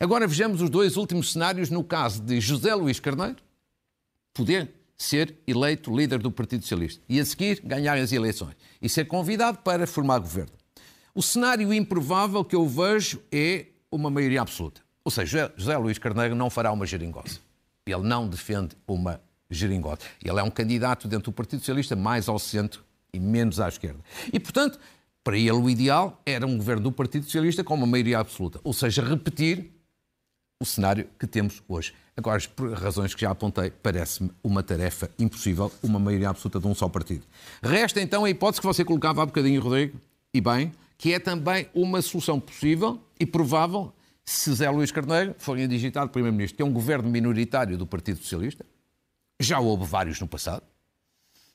Agora 0.00 0.26
vejamos 0.26 0.60
os 0.60 0.68
dois 0.68 0.96
últimos 0.96 1.30
cenários 1.30 1.70
no 1.70 1.84
caso 1.84 2.20
de 2.20 2.40
José 2.40 2.74
Luís 2.74 2.98
Carneiro 2.98 3.36
poder 4.34 4.72
ser 4.96 5.36
eleito 5.46 5.96
líder 5.96 6.18
do 6.18 6.32
Partido 6.32 6.62
Socialista 6.62 7.00
e 7.08 7.20
a 7.20 7.24
seguir 7.24 7.60
ganhar 7.62 7.96
as 7.96 8.10
eleições 8.10 8.56
e 8.82 8.88
ser 8.88 9.04
convidado 9.04 9.58
para 9.58 9.86
formar 9.86 10.18
governo. 10.18 10.52
O 11.14 11.22
cenário 11.22 11.72
improvável 11.72 12.44
que 12.44 12.56
eu 12.56 12.66
vejo 12.66 13.22
é 13.30 13.66
uma 13.88 14.10
maioria 14.10 14.42
absoluta. 14.42 14.89
Ou 15.10 15.12
seja, 15.12 15.52
José 15.56 15.76
Luís 15.76 15.98
Carneiro 15.98 16.36
não 16.36 16.48
fará 16.48 16.70
uma 16.70 16.86
geringonça. 16.86 17.40
Ele 17.84 18.02
não 18.02 18.28
defende 18.28 18.76
uma 18.86 19.20
geringonça. 19.50 20.02
Ele 20.24 20.38
é 20.38 20.42
um 20.44 20.50
candidato 20.52 21.08
dentro 21.08 21.32
do 21.32 21.34
Partido 21.34 21.58
Socialista 21.58 21.96
mais 21.96 22.28
ao 22.28 22.38
centro 22.38 22.84
e 23.12 23.18
menos 23.18 23.58
à 23.58 23.66
esquerda. 23.66 23.98
E, 24.32 24.38
portanto, 24.38 24.78
para 25.24 25.36
ele 25.36 25.50
o 25.50 25.68
ideal 25.68 26.22
era 26.24 26.46
um 26.46 26.56
governo 26.56 26.84
do 26.84 26.92
Partido 26.92 27.24
Socialista 27.24 27.64
com 27.64 27.74
uma 27.74 27.88
maioria 27.88 28.20
absoluta. 28.20 28.60
Ou 28.62 28.72
seja, 28.72 29.02
repetir 29.02 29.72
o 30.60 30.64
cenário 30.64 31.08
que 31.18 31.26
temos 31.26 31.60
hoje. 31.66 31.92
Agora, 32.16 32.40
por 32.54 32.72
razões 32.74 33.12
que 33.12 33.22
já 33.22 33.32
apontei, 33.32 33.72
parece-me 33.72 34.30
uma 34.44 34.62
tarefa 34.62 35.10
impossível, 35.18 35.72
uma 35.82 35.98
maioria 35.98 36.28
absoluta 36.28 36.60
de 36.60 36.68
um 36.68 36.74
só 36.74 36.88
partido. 36.88 37.26
Resta 37.60 38.00
então 38.00 38.24
a 38.24 38.30
hipótese 38.30 38.60
que 38.60 38.66
você 38.68 38.84
colocava 38.84 39.24
há 39.24 39.26
bocadinho, 39.26 39.60
Rodrigo, 39.60 40.00
e 40.32 40.40
bem, 40.40 40.70
que 40.96 41.12
é 41.12 41.18
também 41.18 41.66
uma 41.74 42.00
solução 42.00 42.38
possível 42.38 43.02
e 43.18 43.26
provável 43.26 43.92
se 44.30 44.52
Zé 44.54 44.70
Luís 44.70 44.92
Carneiro 44.92 45.34
for 45.38 45.58
indigitado 45.58 46.10
Primeiro-Ministro, 46.10 46.56
que 46.56 46.62
é 46.62 46.64
um 46.64 46.72
governo 46.72 47.10
minoritário 47.10 47.76
do 47.76 47.86
Partido 47.86 48.18
Socialista. 48.18 48.64
Já 49.40 49.58
houve 49.58 49.84
vários 49.84 50.20
no 50.20 50.28
passado 50.28 50.62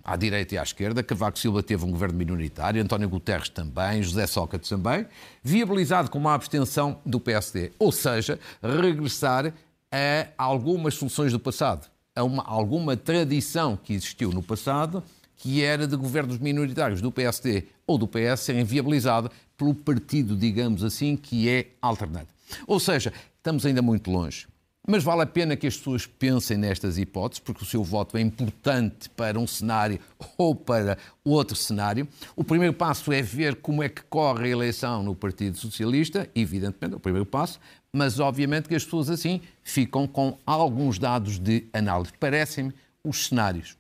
à 0.03 0.15
direita 0.15 0.55
e 0.55 0.57
à 0.57 0.63
esquerda. 0.63 1.01
Cavaco 1.01 1.39
Silva 1.39 1.63
teve 1.63 1.83
um 1.85 1.91
governo 1.91 2.17
minoritário, 2.17 2.81
António 2.81 3.09
Guterres 3.09 3.49
também, 3.49 4.03
José 4.03 4.27
Sócrates 4.27 4.69
também, 4.69 5.07
viabilizado 5.41 6.11
com 6.11 6.19
uma 6.19 6.33
abstenção 6.33 6.99
do 7.05 7.19
PSD. 7.19 7.71
Ou 7.79 7.91
seja, 7.91 8.39
regressar 8.61 9.53
a 9.91 10.27
algumas 10.38 10.95
soluções 10.95 11.31
do 11.31 11.39
passado, 11.39 11.89
a 12.15 12.23
uma, 12.23 12.43
alguma 12.43 12.97
tradição 12.97 13.77
que 13.77 13.93
existiu 13.93 14.31
no 14.31 14.43
passado, 14.43 15.01
que 15.38 15.63
era 15.63 15.88
de 15.88 15.95
governos 15.95 16.38
minoritários 16.38 17.01
do 17.01 17.11
PSD 17.11 17.63
ou 17.88 17.97
do 17.97 18.07
PS 18.07 18.41
serem 18.41 18.63
viabilizados 18.63 19.31
pelo 19.57 19.73
partido, 19.73 20.35
digamos 20.35 20.83
assim, 20.83 21.15
que 21.15 21.49
é 21.49 21.67
alternado. 21.81 22.35
Ou 22.67 22.79
seja, 22.79 23.13
estamos 23.38 23.65
ainda 23.65 23.81
muito 23.81 24.10
longe. 24.12 24.47
Mas 24.88 25.03
vale 25.03 25.23
a 25.23 25.25
pena 25.25 25.55
que 25.55 25.65
as 25.65 25.75
pessoas 25.75 26.05
pensem 26.05 26.58
nestas 26.58 26.99
hipóteses, 26.99 27.39
porque 27.39 27.63
o 27.63 27.65
seu 27.65 27.84
voto 27.84 28.17
é 28.17 28.21
importante 28.21 29.10
para 29.10 29.39
um 29.39 29.47
cenário 29.47 29.99
ou 30.38 30.53
para 30.53 30.97
outro 31.23 31.55
cenário. 31.55 32.08
O 32.36 32.43
primeiro 32.43 32.73
passo 32.73 33.12
é 33.12 33.21
ver 33.21 33.55
como 33.55 33.81
é 33.81 33.89
que 33.89 34.03
corre 34.03 34.45
a 34.45 34.49
eleição 34.49 35.01
no 35.01 35.15
Partido 35.15 35.58
Socialista, 35.58 36.29
evidentemente, 36.36 36.93
é 36.93 36.97
o 36.97 36.99
primeiro 36.99 37.25
passo, 37.25 37.60
mas 37.91 38.19
obviamente 38.19 38.69
que 38.69 38.75
as 38.75 38.84
pessoas 38.84 39.10
assim 39.10 39.41
ficam 39.63 40.05
com 40.05 40.38
alguns 40.45 40.99
dados 40.99 41.39
de 41.39 41.65
análise. 41.73 42.12
Parecem-me 42.19 42.71
os 43.03 43.27
cenários 43.27 43.75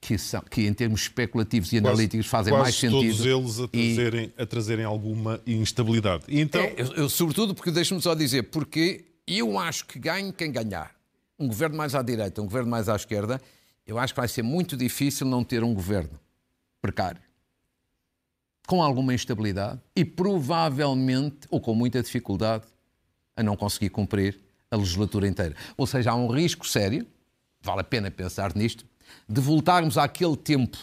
que, 0.00 0.16
são, 0.16 0.40
que 0.42 0.66
em 0.66 0.72
termos 0.72 1.02
especulativos 1.02 1.72
e 1.72 1.78
analíticos 1.78 2.26
fazem 2.26 2.52
quase 2.52 2.62
mais 2.62 2.74
sentido. 2.74 3.00
todos 3.00 3.26
eles 3.26 3.60
a 3.60 3.68
trazerem, 3.68 4.32
e... 4.36 4.42
a 4.42 4.46
trazerem 4.46 4.84
alguma 4.84 5.40
instabilidade. 5.46 6.24
E 6.28 6.40
então... 6.40 6.60
É, 6.60 6.74
eu, 6.76 6.92
eu, 6.94 7.08
sobretudo, 7.08 7.54
porque 7.54 7.70
deixe-me 7.70 8.00
só 8.00 8.14
dizer, 8.14 8.44
porque 8.44 9.04
eu 9.26 9.58
acho 9.58 9.86
que 9.86 9.98
ganhe 9.98 10.32
quem 10.32 10.50
ganhar. 10.52 10.94
Um 11.38 11.46
governo 11.48 11.76
mais 11.76 11.94
à 11.94 12.02
direita, 12.02 12.40
um 12.40 12.46
governo 12.46 12.70
mais 12.70 12.88
à 12.88 12.96
esquerda, 12.96 13.40
eu 13.86 13.98
acho 13.98 14.12
que 14.12 14.20
vai 14.20 14.28
ser 14.28 14.42
muito 14.42 14.76
difícil 14.76 15.26
não 15.26 15.42
ter 15.42 15.62
um 15.64 15.72
governo 15.72 16.18
precário, 16.80 17.20
com 18.66 18.82
alguma 18.82 19.14
instabilidade 19.14 19.80
e 19.96 20.04
provavelmente, 20.04 21.46
ou 21.50 21.60
com 21.60 21.74
muita 21.74 22.02
dificuldade, 22.02 22.64
a 23.36 23.42
não 23.42 23.56
conseguir 23.56 23.88
cumprir 23.90 24.38
a 24.70 24.76
legislatura 24.76 25.26
inteira. 25.26 25.54
Ou 25.76 25.86
seja, 25.86 26.10
há 26.10 26.14
um 26.14 26.28
risco 26.28 26.66
sério, 26.66 27.06
vale 27.62 27.80
a 27.80 27.84
pena 27.84 28.10
pensar 28.10 28.54
nisto, 28.54 28.84
de 29.28 29.40
voltarmos 29.40 29.98
àquele 29.98 30.36
tempo 30.36 30.78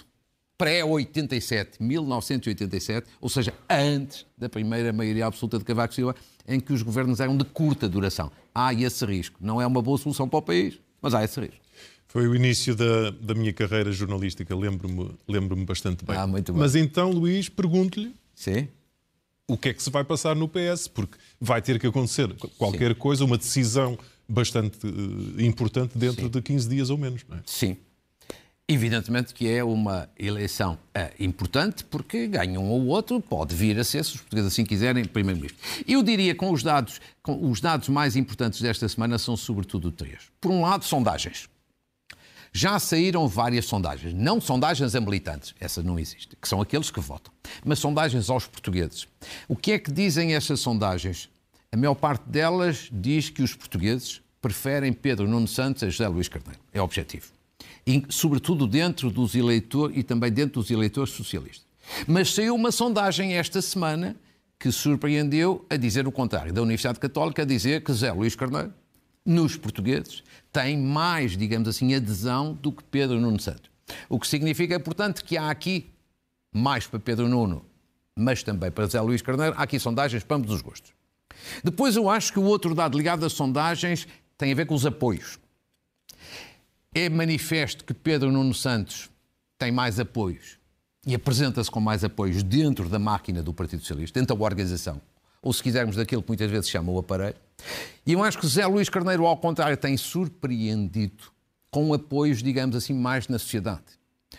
pré-87, 0.57 1.79
1987, 1.79 3.07
ou 3.19 3.29
seja, 3.29 3.53
antes 3.69 4.25
da 4.37 4.47
primeira 4.47 4.93
maioria 4.93 5.25
absoluta 5.25 5.59
de 5.59 5.65
Cavaco 5.65 5.93
Silva, 5.93 6.15
em 6.47 6.59
que 6.59 6.71
os 6.71 6.81
governos 6.81 7.19
eram 7.19 7.35
de 7.35 7.43
curta 7.43 7.89
duração. 7.89 8.31
Há 8.53 8.73
esse 8.73 9.05
risco. 9.05 9.37
Não 9.41 9.61
é 9.61 9.67
uma 9.67 9.81
boa 9.81 9.97
solução 9.97 10.29
para 10.29 10.39
o 10.39 10.41
país, 10.41 10.79
mas 11.01 11.13
há 11.13 11.23
esse 11.23 11.39
risco. 11.39 11.59
Foi 12.07 12.27
o 12.27 12.35
início 12.35 12.75
da, 12.75 13.09
da 13.11 13.33
minha 13.33 13.51
carreira 13.51 13.91
jornalística, 13.91 14.55
lembro-me 14.55 15.11
lembro 15.27 15.55
bastante 15.65 16.05
bem. 16.05 16.15
Ah, 16.15 16.25
muito 16.25 16.53
bem. 16.53 16.61
Mas 16.61 16.75
então, 16.75 17.11
Luís, 17.11 17.49
pergunto-lhe 17.49 18.15
o 19.47 19.57
que 19.57 19.69
é 19.69 19.73
que 19.73 19.83
se 19.83 19.89
vai 19.89 20.03
passar 20.03 20.35
no 20.35 20.47
PS, 20.47 20.87
porque 20.87 21.17
vai 21.39 21.61
ter 21.61 21.79
que 21.79 21.87
acontecer 21.87 22.33
qualquer 22.57 22.93
Sim. 22.93 22.99
coisa, 22.99 23.25
uma 23.25 23.37
decisão 23.37 23.97
bastante 24.27 24.87
uh, 24.87 25.41
importante 25.41 25.97
dentro 25.97 26.23
Sim. 26.23 26.29
de 26.29 26.41
15 26.41 26.69
dias 26.69 26.89
ou 26.89 26.97
menos. 26.97 27.23
Não 27.27 27.37
é? 27.37 27.41
Sim. 27.45 27.77
Evidentemente 28.67 29.31
que 29.31 29.47
é 29.47 29.63
uma 29.63 30.09
eleição 30.17 30.75
é, 30.91 31.13
importante, 31.19 31.83
porque 31.83 32.25
ganha 32.25 32.59
um 32.59 32.67
ou 32.67 32.87
outro, 32.87 33.21
pode 33.21 33.53
vir 33.53 33.79
a 33.79 33.83
ser, 33.83 34.03
se 34.03 34.15
os 34.15 34.21
portugueses 34.21 34.51
assim 34.51 34.65
quiserem, 34.65 35.05
primeiro-ministro. 35.05 35.61
Eu 35.87 36.01
diria 36.01 36.33
com 36.33 36.51
os 36.51 36.63
dados, 36.63 36.99
com 37.21 37.47
os 37.47 37.61
dados 37.61 37.89
mais 37.89 38.15
importantes 38.15 38.59
desta 38.59 38.89
semana 38.89 39.19
são 39.19 39.37
sobretudo 39.37 39.91
três. 39.91 40.31
Por 40.41 40.51
um 40.51 40.61
lado, 40.61 40.83
sondagens. 40.83 41.47
Já 42.51 42.79
saíram 42.79 43.27
várias 43.27 43.65
sondagens, 43.65 44.15
não 44.15 44.41
sondagens 44.41 44.95
a 44.95 44.99
militantes, 44.99 45.53
essa 45.59 45.83
não 45.83 45.99
existe, 45.99 46.35
que 46.35 46.47
são 46.47 46.59
aqueles 46.59 46.89
que 46.89 46.99
votam, 46.99 47.31
mas 47.63 47.77
sondagens 47.77 48.31
aos 48.31 48.47
portugueses. 48.47 49.07
O 49.47 49.55
que 49.55 49.73
é 49.73 49.79
que 49.79 49.91
dizem 49.91 50.33
essas 50.33 50.59
sondagens? 50.59 51.29
A 51.71 51.77
maior 51.77 51.93
parte 51.93 52.27
delas 52.27 52.89
diz 52.91 53.29
que 53.29 53.43
os 53.43 53.53
portugueses 53.53 54.21
preferem 54.41 54.91
Pedro 54.91 55.27
Nuno 55.27 55.47
Santos 55.47 55.83
a 55.83 55.89
José 55.89 56.07
Luís 56.07 56.27
Carneiro. 56.27 56.59
É 56.73 56.81
objetivo 56.81 57.34
sobretudo 58.09 58.67
dentro 58.67 59.11
dos 59.11 59.35
eleitores 59.35 59.97
e 59.97 60.03
também 60.03 60.31
dentro 60.31 60.61
dos 60.61 60.71
eleitores 60.71 61.13
socialistas. 61.13 61.65
Mas 62.07 62.33
saiu 62.33 62.55
uma 62.55 62.71
sondagem 62.71 63.33
esta 63.33 63.61
semana 63.61 64.15
que 64.59 64.71
surpreendeu 64.71 65.65
a 65.69 65.75
dizer 65.75 66.07
o 66.07 66.11
contrário, 66.11 66.51
da 66.51 66.61
Universidade 66.61 66.99
Católica 66.99 67.43
a 67.43 67.45
dizer 67.45 67.83
que 67.83 67.93
Zé 67.93 68.11
Luís 68.11 68.35
Carneiro, 68.35 68.73
nos 69.25 69.57
portugueses, 69.57 70.23
tem 70.51 70.77
mais, 70.77 71.35
digamos 71.35 71.67
assim, 71.67 71.93
adesão 71.93 72.53
do 72.53 72.71
que 72.71 72.83
Pedro 72.83 73.19
Nuno 73.19 73.39
Santos. 73.39 73.69
O 74.09 74.19
que 74.19 74.27
significa, 74.27 74.79
portanto, 74.79 75.23
que 75.23 75.37
há 75.37 75.49
aqui 75.49 75.91
mais 76.53 76.87
para 76.87 76.99
Pedro 76.99 77.27
Nuno, 77.27 77.65
mas 78.15 78.41
também 78.41 78.71
para 78.71 78.87
Zé 78.87 79.01
Luís 79.01 79.21
Carneiro, 79.21 79.55
há 79.57 79.63
aqui 79.63 79.77
sondagens 79.77 80.23
para 80.23 80.37
ambos 80.37 80.51
os 80.51 80.61
gostos. 80.61 80.93
Depois 81.63 81.95
eu 81.95 82.09
acho 82.09 82.31
que 82.31 82.39
o 82.39 82.43
outro 82.43 82.73
dado 82.73 82.97
ligado 82.97 83.25
às 83.25 83.33
sondagens 83.33 84.07
tem 84.37 84.51
a 84.51 84.55
ver 84.55 84.65
com 84.65 84.73
os 84.73 84.85
apoios. 84.85 85.37
É 86.97 87.09
manifesto 87.09 87.83
que 87.83 87.93
Pedro 87.93 88.31
Nuno 88.31 88.53
Santos 88.53 89.09
tem 89.59 89.69
mais 89.69 89.99
apoios 89.99 90.57
e 91.05 91.13
apresenta-se 91.13 91.69
com 91.69 91.81
mais 91.81 92.05
apoios 92.05 92.41
dentro 92.41 92.87
da 92.87 92.97
máquina 92.97 93.43
do 93.43 93.53
Partido 93.53 93.81
Socialista, 93.81 94.17
dentro 94.17 94.33
da 94.33 94.41
organização, 94.41 95.01
ou 95.41 95.51
se 95.51 95.61
quisermos 95.61 95.97
daquilo 95.97 96.23
que 96.23 96.29
muitas 96.29 96.49
vezes 96.49 96.69
chama 96.69 96.93
o 96.93 96.97
aparelho. 96.97 97.35
E 98.05 98.13
eu 98.13 98.23
acho 98.23 98.37
que 98.37 98.47
José 98.47 98.65
Luís 98.65 98.87
Carneiro, 98.87 99.25
ao 99.25 99.35
contrário, 99.35 99.75
tem 99.75 99.97
surpreendido 99.97 101.25
com 101.69 101.93
apoios, 101.93 102.41
digamos 102.41 102.77
assim, 102.77 102.93
mais 102.93 103.27
na 103.27 103.37
sociedade. 103.37 103.83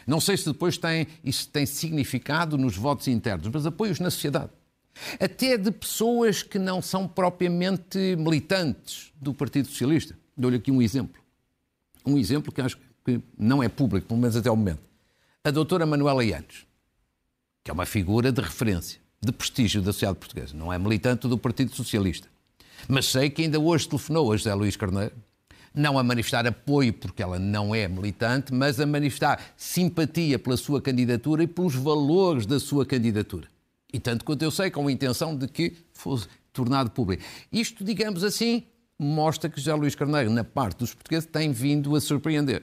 Não 0.07 0.19
sei 0.19 0.39
se 0.39 0.47
depois 0.47 0.79
tem, 0.79 1.09
isso 1.23 1.51
tem 1.51 1.67
significado 1.67 2.57
nos 2.57 2.75
votos 2.75 3.07
internos, 3.07 3.51
mas 3.53 3.67
apoios 3.67 4.01
na 4.01 4.09
sociedade. 4.11 4.51
Até 5.21 5.59
de 5.59 5.71
pessoas 5.71 6.43
que 6.43 6.59
não 6.59 6.81
são 6.81 7.07
propriamente 7.07 8.17
militantes 8.17 9.13
do 9.21 9.35
Partido 9.35 9.69
Socialista. 9.69 10.19
Dou-lhe 10.35 10.57
aqui 10.57 10.73
um 10.73 10.81
exemplo 10.81 11.26
um 12.07 12.17
exemplo 12.17 12.53
que 12.53 12.61
acho 12.61 12.79
que 13.05 13.21
não 13.39 13.63
é 13.63 13.69
público, 13.69 14.07
pelo 14.09 14.21
menos 14.21 14.37
até 14.37 14.51
o 14.51 14.57
momento. 14.57 14.81
A 15.45 15.51
doutora 15.51 15.87
Manuela 15.87 16.25
Yanes, 16.25 16.67
que 17.63 17.71
é 17.71 17.75
uma 17.75 17.87
figura 17.87 18.33
de 18.33 18.41
referência, 18.41 19.01
de 19.21 19.33
prestígio 19.33 19.83
da 19.83 19.93
sociedade 19.93 20.19
portuguesa, 20.19 20.55
não 20.57 20.73
é 20.73 20.79
militante 20.79 21.27
do 21.27 21.39
Partido 21.39 21.75
Socialista. 21.75 22.29
Mas 22.89 23.07
sei 23.07 23.31
que 23.31 23.43
ainda 23.43 23.59
hoje 23.59 23.89
telefonou 23.89 24.33
a 24.33 24.37
José 24.37 24.55
Luís 24.55 24.77
Carneiro, 24.77 25.15
não 25.75 25.99
a 25.99 26.03
manifestar 26.03 26.47
apoio 26.47 26.93
porque 26.93 27.23
ela 27.23 27.39
não 27.39 27.75
é 27.75 27.87
militante, 27.87 28.53
mas 28.53 28.81
a 28.81 28.87
manifestar 28.87 29.41
simpatia 29.57 30.39
pela 30.39 30.57
sua 30.57 30.81
candidatura 30.81 31.43
e 31.43 31.47
pelos 31.47 31.75
valores 31.75 32.47
da 32.47 32.59
sua 32.59 32.87
candidatura. 32.87 33.47
E 33.93 34.01
tanto 34.01 34.25
quanto 34.25 34.43
eu 34.43 34.51
sei, 34.51 34.71
com 34.71 34.87
a 34.87 34.93
intenção 34.93 35.37
de 35.37 35.47
que 35.47 35.77
fosse 35.93 36.29
tornado 36.53 36.91
público. 36.91 37.23
Isto, 37.53 37.85
digamos 37.85 38.25
assim, 38.25 38.65
mostra 38.99 39.51
que 39.51 39.59
José 39.59 39.75
Luís 39.75 39.95
Carneiro, 39.95 40.31
na 40.31 40.45
parte 40.45 40.79
dos 40.79 40.95
portugueses, 40.95 41.29
tem 41.31 41.53
vindo 41.53 41.95
a 41.95 42.01
surpreender. 42.01 42.63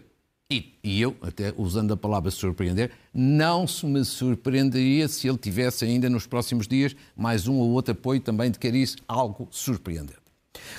E, 0.52 0.74
e, 0.84 1.02
eu, 1.02 1.16
até 1.22 1.54
usando 1.58 1.94
a 1.94 1.98
palavra 1.98 2.30
surpreender, 2.30 2.92
não 3.14 3.66
se 3.66 3.86
me 3.86 4.04
surpreenderia 4.04 5.08
se 5.08 5.28
ele 5.28 5.38
tivesse 5.38 5.86
ainda 5.86 6.10
nos 6.10 6.28
próximos 6.28 6.68
dias 6.68 6.96
mais 7.16 7.48
um 7.48 7.56
ou 7.56 7.72
outro 7.72 7.94
apoio 7.94 8.20
também 8.20 8.52
de 8.52 8.60
cariz, 8.60 8.96
algo 9.08 9.48
surpreendente. 9.50 10.22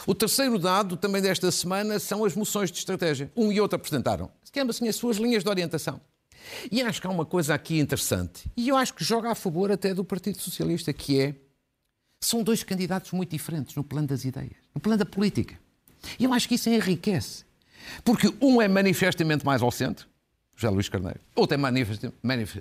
O 0.06 0.14
terceiro 0.14 0.58
dado 0.58 0.96
também 0.96 1.20
desta 1.20 1.50
semana 1.50 1.98
são 1.98 2.24
as 2.24 2.36
moções 2.36 2.70
de 2.70 2.78
estratégia. 2.78 3.30
Um 3.36 3.50
e 3.50 3.60
outro 3.60 3.76
apresentaram, 3.76 4.30
digamos 4.44 4.76
assim, 4.76 4.88
as 4.88 4.96
suas 4.96 5.16
linhas 5.16 5.42
de 5.42 5.48
orientação. 5.48 6.00
E 6.70 6.82
acho 6.82 7.00
que 7.00 7.06
há 7.06 7.10
uma 7.10 7.24
coisa 7.24 7.54
aqui 7.54 7.78
interessante, 7.78 8.50
e 8.56 8.68
eu 8.68 8.76
acho 8.76 8.94
que 8.94 9.02
joga 9.02 9.30
a 9.30 9.34
favor 9.34 9.72
até 9.72 9.94
do 9.94 10.04
Partido 10.04 10.38
Socialista, 10.40 10.92
que 10.92 11.20
é. 11.20 11.34
São 12.20 12.42
dois 12.42 12.62
candidatos 12.62 13.12
muito 13.12 13.30
diferentes 13.30 13.74
no 13.74 13.84
plano 13.84 14.08
das 14.08 14.24
ideias, 14.24 14.56
no 14.74 14.80
plano 14.80 14.98
da 14.98 15.06
política. 15.06 15.58
E 16.18 16.24
eu 16.24 16.32
acho 16.32 16.48
que 16.48 16.56
isso 16.56 16.68
enriquece. 16.68 17.44
Porque 18.04 18.32
um 18.40 18.60
é 18.60 18.68
manifestamente 18.68 19.44
mais 19.44 19.62
ao 19.62 19.70
centro, 19.70 20.08
José 20.56 20.70
Luís 20.70 20.88
Carneiro, 20.88 21.20
outro 21.34 21.54
é 21.54 21.58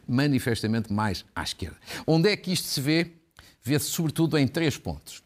manifestamente 0.08 0.91
mais 0.91 1.26
à 1.36 1.43
esquerda. 1.43 1.78
Onde 2.06 2.30
é 2.30 2.36
que 2.36 2.52
isto 2.52 2.67
se 2.67 2.82
vê? 2.82 3.12
Vê-se 3.62 3.86
sobretudo 3.86 4.38
em 4.38 4.47
três 4.47 4.78
pontos. 4.78 5.23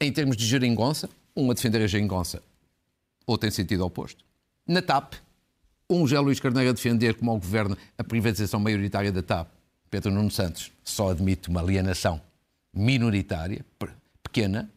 Em 0.00 0.12
termos 0.12 0.36
de 0.36 0.44
geringonça, 0.44 1.08
um 1.34 1.50
a 1.50 1.54
defender 1.54 1.82
a 1.82 1.86
geringonça, 1.86 2.42
outro 3.26 3.48
em 3.48 3.52
sentido 3.52 3.86
oposto. 3.86 4.24
Na 4.66 4.82
TAP, 4.82 5.14
um 5.88 6.06
José 6.06 6.18
Luís 6.20 6.40
Carneiro 6.40 6.70
a 6.70 6.72
defender, 6.72 7.14
como 7.14 7.30
ao 7.30 7.38
governo, 7.38 7.76
a 7.96 8.04
privatização 8.04 8.60
maioritária 8.60 9.12
da 9.12 9.22
TAP. 9.22 9.48
Pedro 9.90 10.10
Nuno 10.10 10.30
Santos 10.30 10.72
só 10.82 11.10
admite 11.10 11.48
uma 11.48 11.60
alienação 11.60 12.20
minoritária, 12.72 13.64
pequena, 14.22 14.70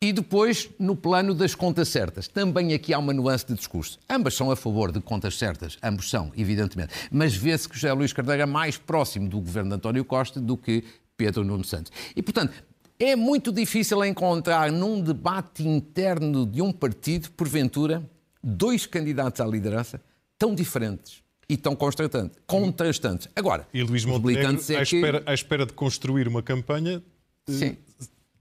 e 0.00 0.12
depois, 0.12 0.70
no 0.78 0.94
plano 0.94 1.34
das 1.34 1.56
contas 1.56 1.88
certas, 1.88 2.28
também 2.28 2.72
aqui 2.72 2.94
há 2.94 2.98
uma 2.98 3.12
nuance 3.12 3.44
de 3.46 3.54
discurso. 3.54 3.98
Ambas 4.08 4.34
são 4.34 4.48
a 4.48 4.54
favor 4.54 4.92
de 4.92 5.00
contas 5.00 5.36
certas, 5.36 5.76
ambos 5.82 6.08
são, 6.08 6.30
evidentemente. 6.36 6.94
Mas 7.10 7.34
vê-se 7.34 7.68
que 7.68 7.74
José 7.74 7.92
Luís 7.92 8.12
Carneiro 8.12 8.42
é 8.42 8.46
mais 8.46 8.78
próximo 8.78 9.28
do 9.28 9.40
governo 9.40 9.70
de 9.70 9.76
António 9.76 10.04
Costa 10.04 10.40
do 10.40 10.56
que 10.56 10.84
Pedro 11.16 11.42
Nuno 11.42 11.64
Santos. 11.64 11.90
E, 12.14 12.22
portanto, 12.22 12.52
é 12.96 13.16
muito 13.16 13.50
difícil 13.50 14.04
encontrar 14.04 14.70
num 14.70 15.00
debate 15.00 15.66
interno 15.66 16.46
de 16.46 16.62
um 16.62 16.72
partido, 16.72 17.28
porventura, 17.32 18.08
dois 18.42 18.86
candidatos 18.86 19.40
à 19.40 19.46
liderança 19.46 20.00
tão 20.38 20.54
diferentes 20.54 21.24
e 21.48 21.56
tão 21.56 21.74
contrastantes. 21.74 23.28
Agora, 23.34 23.66
e 23.74 23.82
Luís 23.82 24.04
Montenegro, 24.04 24.60
é 24.72 24.76
à, 24.76 24.82
espera, 24.82 25.22
à 25.26 25.34
espera 25.34 25.66
de 25.66 25.72
construir 25.72 26.28
uma 26.28 26.42
campanha, 26.42 27.02
Sim 27.48 27.76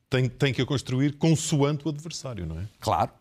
tem, 0.10 0.30
tem 0.30 0.54
que 0.54 0.62
a 0.62 0.66
construir 0.66 1.14
consoante 1.14 1.86
o 1.86 1.90
adversário, 1.90 2.46
não 2.46 2.60
é? 2.60 2.68
Claro. 2.80 3.12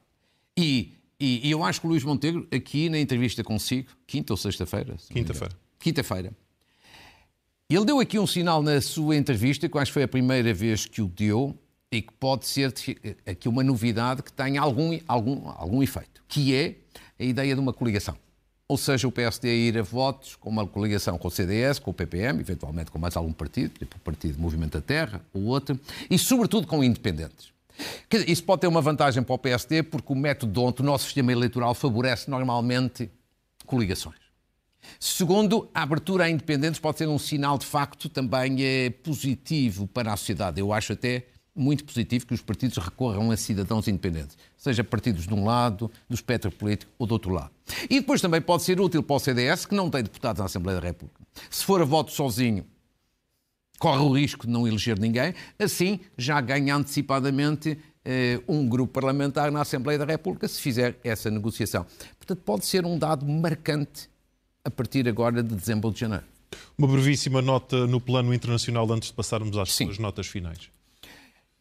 E, 0.57 0.94
e, 1.18 1.49
e 1.49 1.51
eu 1.51 1.64
acho 1.64 1.81
que 1.81 1.87
o 1.87 1.90
Luís 1.90 2.05
Montenegro, 2.05 2.46
aqui 2.53 2.88
na 2.88 2.99
entrevista 2.99 3.42
consigo, 3.42 3.88
quinta 4.07 4.33
ou 4.33 4.37
sexta-feira? 4.37 4.96
Quinta-feira. 5.11 5.55
Quinta-feira. 5.79 6.33
Ele 7.68 7.85
deu 7.85 7.99
aqui 7.99 8.18
um 8.18 8.27
sinal 8.27 8.62
na 8.62 8.81
sua 8.81 9.16
entrevista, 9.16 9.68
que 9.68 9.79
acho 9.79 9.90
que 9.90 9.94
foi 9.94 10.05
a 10.05 10.09
primeira 10.09 10.55
vez 10.55 10.87
que 10.87 11.03
o 11.03 11.09
deu, 11.09 11.59
e 11.90 12.03
que 12.03 12.12
pode 12.14 12.46
ser 12.46 12.72
aqui 13.27 13.49
uma 13.49 13.62
novidade 13.62 14.22
que 14.22 14.33
tem 14.33 14.59
algum, 14.59 14.99
algum, 15.07 15.49
algum 15.49 15.83
efeito, 15.83 16.22
que 16.29 16.55
é 16.55 16.77
a 17.18 17.25
ideia 17.25 17.55
de 17.55 17.61
uma 17.61 17.72
coligação. 17.72 18.16
Ou 18.68 18.76
seja, 18.76 19.07
o 19.07 19.12
PSD 19.12 19.68
ir 19.68 19.79
a 19.79 19.83
votos 19.83 20.35
com 20.35 20.50
uma 20.50 20.66
coligação 20.66 21.16
com 21.16 21.29
o 21.29 21.31
CDS, 21.31 21.79
com 21.79 21.92
o 21.92 21.94
PPM, 21.94 22.40
eventualmente 22.40 22.90
com 22.90 22.98
mais 22.98 23.16
algum 23.16 23.33
partido, 23.33 23.79
tipo 23.79 23.96
o 23.96 24.00
Partido 24.00 24.40
Movimento 24.40 24.72
da 24.72 24.81
Terra 24.81 25.20
ou 25.33 25.44
outro, 25.44 25.79
e 26.11 26.18
sobretudo 26.18 26.66
com 26.66 26.83
independentes. 26.83 27.52
Isso 28.26 28.42
pode 28.42 28.62
ter 28.62 28.66
uma 28.66 28.81
vantagem 28.81 29.22
para 29.22 29.35
o 29.35 29.38
PSD, 29.38 29.83
porque 29.85 30.12
o 30.12 30.16
método 30.16 30.62
onde 30.62 30.81
o 30.81 30.85
nosso 30.85 31.05
sistema 31.05 31.31
eleitoral 31.31 31.74
favorece 31.74 32.29
normalmente 32.29 33.11
coligações. 33.66 34.26
Segundo, 34.98 35.68
a 35.74 35.83
abertura 35.83 36.24
a 36.24 36.31
independentes 36.31 36.81
pode 36.81 36.98
ser 36.98 37.09
um 37.09 37.18
sinal 37.18 37.59
de 37.59 37.66
facto 37.66 38.09
também 38.09 38.64
é 38.64 38.90
positivo 38.90 39.87
para 39.87 40.12
a 40.12 40.16
sociedade. 40.16 40.61
Eu 40.61 40.72
acho 40.72 40.92
até 40.92 41.26
muito 41.56 41.84
positivo 41.84 42.26
que 42.26 42.34
os 42.34 42.42
partidos 42.42 42.76
recorram 42.76 43.30
a 43.30 43.36
cidadãos 43.36 43.88
independentes, 43.88 44.36
seja 44.56 44.84
partidos 44.84 45.26
de 45.26 45.34
um 45.34 45.44
lado, 45.44 45.90
do 46.08 46.14
espectro 46.14 46.50
político 46.50 46.92
ou 46.98 47.06
do 47.06 47.12
outro 47.12 47.32
lado. 47.32 47.50
E 47.88 48.00
depois 48.00 48.20
também 48.20 48.40
pode 48.40 48.62
ser 48.62 48.80
útil 48.80 49.02
para 49.02 49.16
o 49.16 49.18
CDS, 49.18 49.66
que 49.66 49.74
não 49.74 49.90
tem 49.90 50.02
deputados 50.02 50.40
na 50.40 50.46
Assembleia 50.46 50.80
da 50.80 50.86
República. 50.86 51.20
Se 51.50 51.64
for 51.64 51.80
a 51.80 51.84
voto 51.84 52.12
sozinho, 52.12 52.64
corre 53.78 54.02
o 54.02 54.12
risco 54.12 54.46
de 54.46 54.52
não 54.52 54.66
eleger 54.68 54.98
ninguém, 54.98 55.34
assim 55.58 56.00
já 56.16 56.40
ganha 56.40 56.76
antecipadamente 56.76 57.78
eh, 58.04 58.40
um 58.46 58.68
grupo 58.68 58.92
parlamentar 58.92 59.50
na 59.50 59.62
Assembleia 59.62 59.98
da 59.98 60.04
República 60.04 60.46
se 60.46 60.60
fizer 60.60 60.98
essa 61.02 61.30
negociação. 61.30 61.86
Portanto, 62.18 62.40
pode 62.44 62.66
ser 62.66 62.84
um 62.84 62.98
dado 62.98 63.26
marcante 63.26 64.08
a 64.64 64.70
partir 64.70 65.08
agora 65.08 65.42
de 65.42 65.54
dezembro 65.54 65.90
de 65.90 66.00
janeiro. 66.00 66.24
Uma 66.78 66.88
brevíssima 66.88 67.42
nota 67.42 67.86
no 67.86 68.00
plano 68.00 68.32
internacional 68.32 68.90
antes 68.92 69.08
de 69.08 69.14
passarmos 69.14 69.56
às 69.56 69.72
Sim. 69.72 69.86
suas 69.86 69.98
notas 69.98 70.26
finais. 70.26 70.70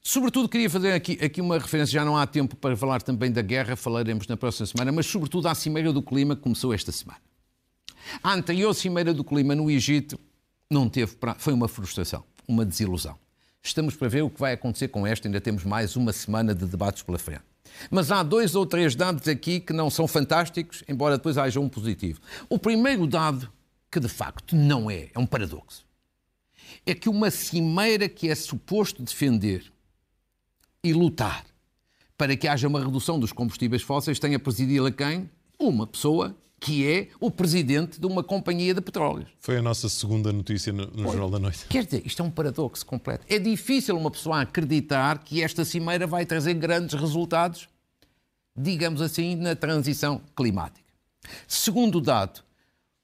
Sobretudo 0.07 0.47
queria 0.47 0.69
fazer 0.69 0.91
aqui, 0.91 1.17
aqui 1.19 1.41
uma 1.41 1.57
referência, 1.57 1.93
já 1.93 2.05
não 2.05 2.15
há 2.15 2.27
tempo 2.27 2.55
para 2.55 2.77
falar 2.77 3.01
também 3.01 3.31
da 3.31 3.41
guerra, 3.41 3.75
falaremos 3.75 4.27
na 4.27 4.37
próxima 4.37 4.67
semana, 4.67 4.91
mas 4.91 5.07
sobretudo 5.07 5.47
à 5.47 5.55
Cimeira 5.55 5.91
do 5.91 5.99
Clima 5.99 6.35
que 6.35 6.43
começou 6.43 6.71
esta 6.71 6.91
semana. 6.91 7.19
A 8.21 8.31
anterior 8.31 8.71
Cimeira 8.75 9.15
do 9.15 9.23
Clima 9.23 9.55
no 9.55 9.69
Egito 9.69 10.19
não 10.69 10.87
teve, 10.87 11.17
foi 11.39 11.53
uma 11.53 11.67
frustração, 11.67 12.23
uma 12.47 12.63
desilusão. 12.63 13.17
Estamos 13.63 13.95
para 13.95 14.07
ver 14.07 14.21
o 14.21 14.29
que 14.29 14.39
vai 14.39 14.53
acontecer 14.53 14.89
com 14.89 15.07
esta, 15.07 15.27
ainda 15.27 15.41
temos 15.41 15.63
mais 15.63 15.95
uma 15.95 16.13
semana 16.13 16.53
de 16.53 16.67
debates 16.67 17.01
pela 17.01 17.17
frente. 17.17 17.41
Mas 17.89 18.11
há 18.11 18.21
dois 18.21 18.53
ou 18.53 18.63
três 18.63 18.95
dados 18.95 19.27
aqui 19.27 19.59
que 19.59 19.73
não 19.73 19.89
são 19.89 20.07
fantásticos, 20.07 20.83
embora 20.87 21.17
depois 21.17 21.35
haja 21.35 21.59
um 21.59 21.67
positivo. 21.67 22.21
O 22.47 22.59
primeiro 22.59 23.07
dado, 23.07 23.51
que 23.91 23.99
de 23.99 24.07
facto 24.07 24.55
não 24.55 24.87
é, 24.87 25.09
é 25.15 25.17
um 25.17 25.25
paradoxo, 25.25 25.83
é 26.85 26.93
que 26.93 27.09
uma 27.09 27.31
cimeira 27.31 28.07
que 28.07 28.29
é 28.29 28.35
suposto 28.35 29.01
defender 29.01 29.73
e 30.85 30.93
lutar 30.93 31.43
para 32.17 32.37
que 32.37 32.47
haja 32.47 32.67
uma 32.67 32.79
redução 32.79 33.19
dos 33.19 33.33
combustíveis 33.33 33.81
fósseis, 33.81 34.19
tenha 34.19 34.39
presidido 34.39 34.85
a 34.85 34.91
quem? 34.91 35.29
Uma 35.59 35.87
pessoa 35.87 36.35
que 36.59 36.87
é 36.87 37.09
o 37.19 37.29
presidente 37.29 37.99
de 37.99 38.07
uma 38.07 38.23
companhia 38.23 38.73
de 38.73 38.81
petróleo. 38.81 39.27
Foi 39.39 39.57
a 39.57 39.61
nossa 39.61 39.89
segunda 39.89 40.31
notícia 40.31 40.71
no, 40.71 40.87
no 40.87 41.03
Jornal 41.03 41.29
da 41.29 41.39
Noite. 41.39 41.65
Quer 41.67 41.85
dizer, 41.85 42.03
isto 42.05 42.21
é 42.21 42.25
um 42.25 42.31
paradoxo 42.31 42.85
completo. 42.85 43.25
É 43.27 43.37
difícil 43.37 43.97
uma 43.97 44.09
pessoa 44.09 44.41
acreditar 44.41 45.19
que 45.19 45.41
esta 45.41 45.65
cimeira 45.65 46.07
vai 46.07 46.25
trazer 46.25 46.53
grandes 46.53 46.99
resultados, 46.99 47.67
digamos 48.55 49.01
assim, 49.01 49.35
na 49.35 49.55
transição 49.55 50.21
climática. 50.35 50.85
Segundo 51.47 51.99
dado, 51.99 52.41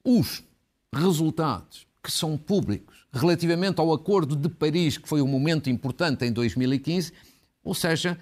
os 0.05 0.43
resultados 0.93 1.85
que 2.01 2.11
são 2.11 2.37
públicos 2.37 3.05
relativamente 3.11 3.79
ao 3.79 3.91
Acordo 3.91 4.35
de 4.35 4.47
Paris, 4.47 4.97
que 4.97 5.07
foi 5.07 5.21
um 5.21 5.27
momento 5.27 5.69
importante 5.69 6.25
em 6.25 6.31
2015, 6.31 7.11
ou 7.63 7.73
seja, 7.73 8.17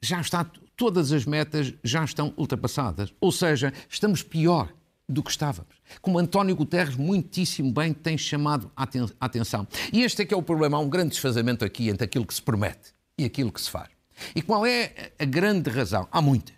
já 0.00 0.20
está, 0.20 0.44
todas 0.76 1.12
as 1.12 1.24
metas 1.24 1.74
já 1.84 2.04
estão 2.04 2.32
ultrapassadas. 2.36 3.12
Ou 3.20 3.30
seja, 3.30 3.72
estamos 3.88 4.22
pior 4.22 4.72
do 5.08 5.22
que 5.22 5.30
estávamos. 5.30 5.74
Como 6.00 6.18
António 6.18 6.54
Guterres 6.54 6.96
muitíssimo 6.96 7.72
bem 7.72 7.92
tem 7.92 8.16
chamado 8.16 8.70
a 8.76 8.86
atenção. 9.20 9.66
E 9.92 10.02
este 10.02 10.22
é 10.22 10.24
que 10.24 10.32
é 10.32 10.36
o 10.36 10.42
problema. 10.42 10.76
Há 10.76 10.80
um 10.80 10.88
grande 10.88 11.10
desfazamento 11.10 11.64
aqui 11.64 11.88
entre 11.88 12.04
aquilo 12.04 12.24
que 12.24 12.34
se 12.34 12.42
promete 12.42 12.94
e 13.18 13.24
aquilo 13.24 13.52
que 13.52 13.60
se 13.60 13.68
faz. 13.68 13.88
E 14.34 14.40
qual 14.40 14.64
é 14.64 15.12
a 15.18 15.24
grande 15.24 15.68
razão? 15.70 16.06
Há 16.10 16.22
muitas. 16.22 16.56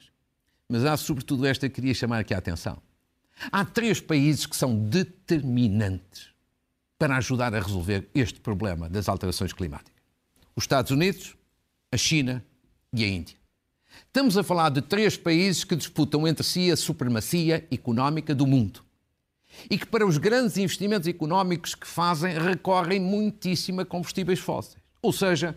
Mas 0.68 0.84
há 0.84 0.96
sobretudo 0.96 1.46
esta 1.46 1.68
que 1.68 1.76
queria 1.76 1.94
chamar 1.94 2.20
aqui 2.20 2.34
a 2.34 2.38
atenção. 2.38 2.80
Há 3.50 3.64
três 3.64 4.00
países 4.00 4.46
que 4.46 4.56
são 4.56 4.76
determinantes 4.76 6.30
para 6.98 7.16
ajudar 7.16 7.54
a 7.54 7.60
resolver 7.60 8.08
este 8.14 8.40
problema 8.40 8.88
das 8.88 9.08
alterações 9.08 9.52
climáticas: 9.52 10.02
os 10.54 10.64
Estados 10.64 10.90
Unidos, 10.90 11.34
a 11.92 11.96
China 11.98 12.42
e 12.92 13.04
a 13.04 13.08
Índia. 13.08 13.36
Estamos 14.06 14.38
a 14.38 14.42
falar 14.42 14.70
de 14.70 14.80
três 14.80 15.16
países 15.16 15.62
que 15.62 15.76
disputam 15.76 16.26
entre 16.26 16.42
si 16.42 16.70
a 16.70 16.76
supremacia 16.76 17.68
económica 17.70 18.34
do 18.34 18.46
mundo 18.46 18.82
e 19.70 19.76
que, 19.76 19.86
para 19.86 20.06
os 20.06 20.16
grandes 20.16 20.56
investimentos 20.56 21.06
económicos 21.06 21.74
que 21.74 21.86
fazem, 21.86 22.38
recorrem 22.38 22.98
muitíssimo 22.98 23.82
a 23.82 23.84
combustíveis 23.84 24.38
fósseis. 24.38 24.82
Ou 25.02 25.12
seja, 25.12 25.54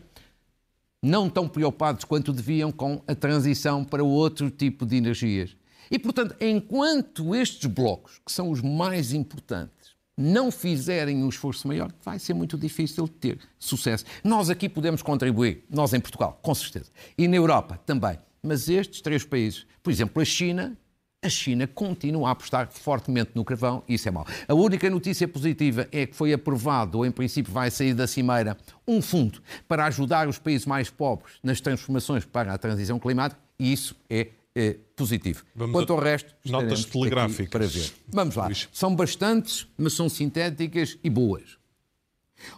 não 1.01 1.29
tão 1.29 1.47
preocupados 1.47 2.03
quanto 2.03 2.33
deviam 2.33 2.71
com 2.71 3.01
a 3.07 3.15
transição 3.15 3.85
para 3.85 4.03
outro 4.03 4.51
tipo 4.51 4.85
de 4.85 4.97
energias. 4.97 5.55
E, 5.89 5.97
portanto, 5.97 6.35
enquanto 6.41 7.33
estes 7.33 7.69
blocos, 7.69 8.19
que 8.25 8.31
são 8.31 8.49
os 8.49 8.61
mais 8.61 9.13
importantes, 9.13 9.94
não 10.17 10.51
fizerem 10.51 11.23
um 11.23 11.29
esforço 11.29 11.67
maior, 11.67 11.91
vai 12.03 12.19
ser 12.19 12.33
muito 12.33 12.57
difícil 12.57 13.07
ter 13.07 13.37
sucesso. 13.59 14.05
Nós 14.23 14.49
aqui 14.49 14.69
podemos 14.69 15.01
contribuir, 15.01 15.65
nós 15.69 15.93
em 15.93 15.99
Portugal, 15.99 16.39
com 16.41 16.55
certeza. 16.55 16.91
E 17.17 17.27
na 17.27 17.35
Europa 17.35 17.79
também. 17.85 18.17
Mas 18.41 18.69
estes 18.69 19.01
três 19.01 19.25
países, 19.25 19.65
por 19.81 19.91
exemplo, 19.91 20.21
a 20.21 20.25
China, 20.25 20.77
a 21.21 21.29
China 21.29 21.65
continua 21.67 22.29
a 22.29 22.31
apostar 22.31 22.69
fortemente 22.71 23.31
no 23.33 23.43
carvão 23.43 23.83
e 23.87 23.95
isso 23.95 24.07
é 24.07 24.11
mau. 24.11 24.25
A 24.47 24.53
única 24.53 24.89
notícia 24.89 25.27
positiva 25.27 25.87
é 25.91 26.05
que 26.05 26.15
foi 26.15 26.31
aprovado, 26.31 26.99
ou 26.99 27.05
em 27.05 27.11
princípio 27.11 27.51
vai 27.51 27.71
sair 27.71 27.95
da 27.95 28.05
Cimeira, 28.05 28.55
um 28.87 29.01
fundo 29.01 29.41
para 29.67 29.85
ajudar 29.85 30.27
os 30.27 30.37
países 30.37 30.67
mais 30.67 30.89
pobres 30.89 31.33
nas 31.41 31.59
transformações 31.59 32.23
para 32.23 32.53
a 32.53 32.57
transição 32.57 32.99
climática 32.99 33.41
e 33.59 33.73
isso 33.73 33.95
é 34.09 34.29
é 34.55 34.77
positivo. 34.95 35.43
Vamos 35.53 35.73
Quanto 35.73 35.91
ao 35.91 35.99
resto, 35.99 36.33
notas 36.45 36.85
telegráficas 36.85 37.49
para 37.49 37.67
ver. 37.67 37.91
Vamos 38.07 38.35
lá. 38.35 38.49
São 38.71 38.95
bastantes, 38.95 39.67
mas 39.77 39.93
são 39.93 40.07
sintéticas 40.07 40.97
e 41.03 41.09
boas. 41.09 41.57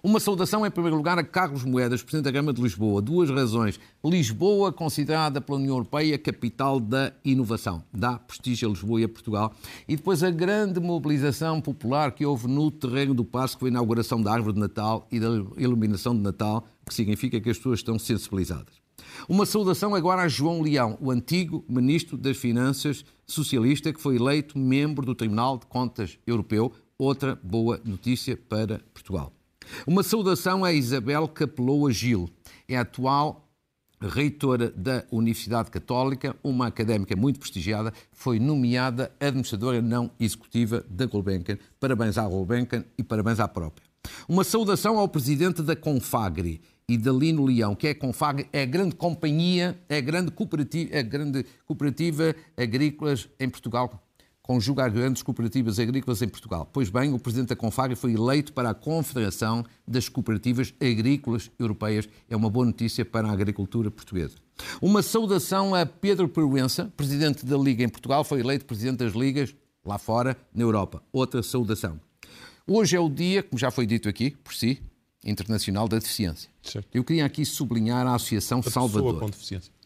Uma 0.04 0.20
saudação, 0.20 0.66
em 0.66 0.72
primeiro 0.72 0.98
lugar, 0.98 1.18
a 1.18 1.24
Carlos 1.24 1.64
Moedas, 1.64 2.02
Presidente 2.02 2.26
da 2.26 2.32
Câmara 2.32 2.54
de 2.54 2.62
Lisboa. 2.62 3.02
Duas 3.02 3.30
razões. 3.30 3.80
Lisboa, 4.04 4.74
considerada 4.74 5.40
pela 5.40 5.58
União 5.58 5.76
Europeia 5.76 6.18
capital 6.18 6.80
da 6.80 7.14
inovação. 7.24 7.84
Dá 7.94 8.18
prestígio 8.18 8.68
a 8.68 8.72
Lisboa 8.72 9.02
e 9.02 9.04
a 9.04 9.10
Portugal. 9.10 9.54
E 9.88 9.96
depois 9.96 10.24
a 10.24 10.32
grande 10.32 10.80
mobilização 10.80 11.62
popular 11.62 12.12
que 12.12 12.26
houve 12.26 12.48
no 12.48 12.70
terreno 12.70 13.14
do 13.14 13.24
Passo, 13.24 13.56
que 13.56 13.62
foi 13.62 13.70
a 13.70 13.72
inauguração 13.72 14.22
da 14.22 14.34
árvore 14.34 14.56
de 14.56 14.60
Natal 14.60 15.08
e 15.12 15.20
da 15.20 15.30
iluminação 15.58 16.16
de 16.16 16.22
Natal, 16.22 16.68
que 16.86 16.94
significa 16.94 17.40
que 17.40 17.50
as 17.50 17.58
pessoas 17.58 17.80
estão 17.80 17.98
sensibilizadas. 17.98 18.87
Uma 19.28 19.46
saudação 19.46 19.96
agora 19.96 20.22
a 20.22 20.28
João 20.28 20.62
Leão, 20.62 20.98
o 21.02 21.12
antigo 21.12 21.64
Ministro 21.68 22.18
das 22.18 22.38
Finanças 22.38 23.06
socialista, 23.26 23.92
que 23.92 24.02
foi 24.02 24.16
eleito 24.16 24.58
membro 24.58 25.06
do 25.06 25.16
Tribunal 25.16 25.58
de 25.58 25.66
Contas 25.66 26.18
Europeu. 26.26 26.72
Outra 26.98 27.40
boa 27.44 27.80
notícia 27.86 28.36
para 28.36 28.80
Portugal. 28.94 29.32
Uma 29.86 30.02
saudação 30.02 30.64
a 30.64 30.74
Isabel 30.74 31.28
Capeloa 31.28 31.92
Gil, 31.92 32.30
é 32.68 32.78
a 32.78 32.82
atual 32.82 33.48
reitora 34.00 34.70
da 34.70 35.04
Universidade 35.12 35.72
Católica, 35.72 36.36
uma 36.44 36.68
académica 36.68 37.16
muito 37.16 37.40
prestigiada, 37.40 37.92
foi 38.12 38.40
nomeada 38.40 39.12
administradora 39.20 39.82
não 39.82 40.12
executiva 40.20 40.86
da 40.90 41.06
Gulbenkian. 41.06 41.58
Parabéns 41.80 42.18
à 42.18 42.28
Gulbenkian 42.28 42.86
e 42.98 43.04
parabéns 43.04 43.40
à 43.40 43.48
própria. 43.48 43.86
Uma 44.28 44.44
saudação 44.44 44.98
ao 44.98 45.08
presidente 45.08 45.62
da 45.62 45.76
Confagri 45.76 46.62
e 46.90 46.98
da 46.98 47.12
Lino 47.12 47.46
Leão, 47.46 47.76
que 47.76 47.88
é 47.88 47.92
a 47.92 47.96
Confagri, 47.96 48.48
é 48.54 48.62
a 48.62 48.66
grande 48.66 48.96
companhia, 48.96 49.78
é 49.90 49.98
a 49.98 50.02
grande 50.02 50.32
cooperativa, 50.32 50.96
é 50.96 51.00
a 51.00 51.04
grande 51.04 51.46
cooperativa 51.66 52.34
agrícolas 52.56 53.28
em 53.38 53.50
Portugal, 53.50 54.02
conjuga 54.42 54.88
grandes 54.88 55.22
cooperativas 55.22 55.80
agrícolas 55.80 56.22
em 56.22 56.30
Portugal. 56.30 56.70
Pois 56.72 56.90
bem, 56.90 57.12
o 57.12 57.20
presidente 57.20 57.50
da 57.50 57.58
Confagri 57.58 57.94
foi 57.98 58.14
eleito 58.14 58.54
para 58.54 58.70
a 58.70 58.74
Confederação 58.74 59.66
das 59.86 60.08
Cooperativas 60.08 60.74
Agrícolas 60.80 61.52
Europeias. 61.60 62.08
É 62.30 62.38
uma 62.38 62.50
boa 62.50 62.66
notícia 62.66 63.04
para 63.04 63.28
a 63.28 63.34
agricultura 63.34 63.92
portuguesa. 63.92 64.38
Uma 64.82 65.04
saudação 65.04 65.76
a 65.76 65.86
Pedro 65.86 66.30
Proença, 66.30 66.90
presidente 66.96 67.46
da 67.46 67.58
Liga 67.58 67.84
em 67.84 67.90
Portugal, 67.90 68.24
foi 68.24 68.40
eleito 68.40 68.64
presidente 68.64 69.00
das 69.00 69.12
ligas 69.12 69.54
lá 69.84 69.98
fora, 69.98 70.38
na 70.56 70.64
Europa. 70.64 71.04
Outra 71.12 71.44
saudação. 71.44 72.00
Hoje 72.66 72.96
é 72.96 73.00
o 73.00 73.10
dia, 73.10 73.44
como 73.44 73.60
já 73.60 73.70
foi 73.70 73.86
dito 73.86 74.08
aqui, 74.08 74.32
por 74.32 74.54
si, 74.54 74.82
Internacional 75.24 75.88
da 75.88 75.98
Deficiência. 75.98 76.50
Certo. 76.62 76.88
Eu 76.94 77.04
queria 77.04 77.26
aqui 77.26 77.46
sublinhar 77.46 78.06
a 78.08 78.16
Associação 78.16 78.60
da 78.60 78.70
Salvador. 78.70 79.14
Pessoa 79.14 79.20
com 79.20 79.30
deficiência 79.30 79.78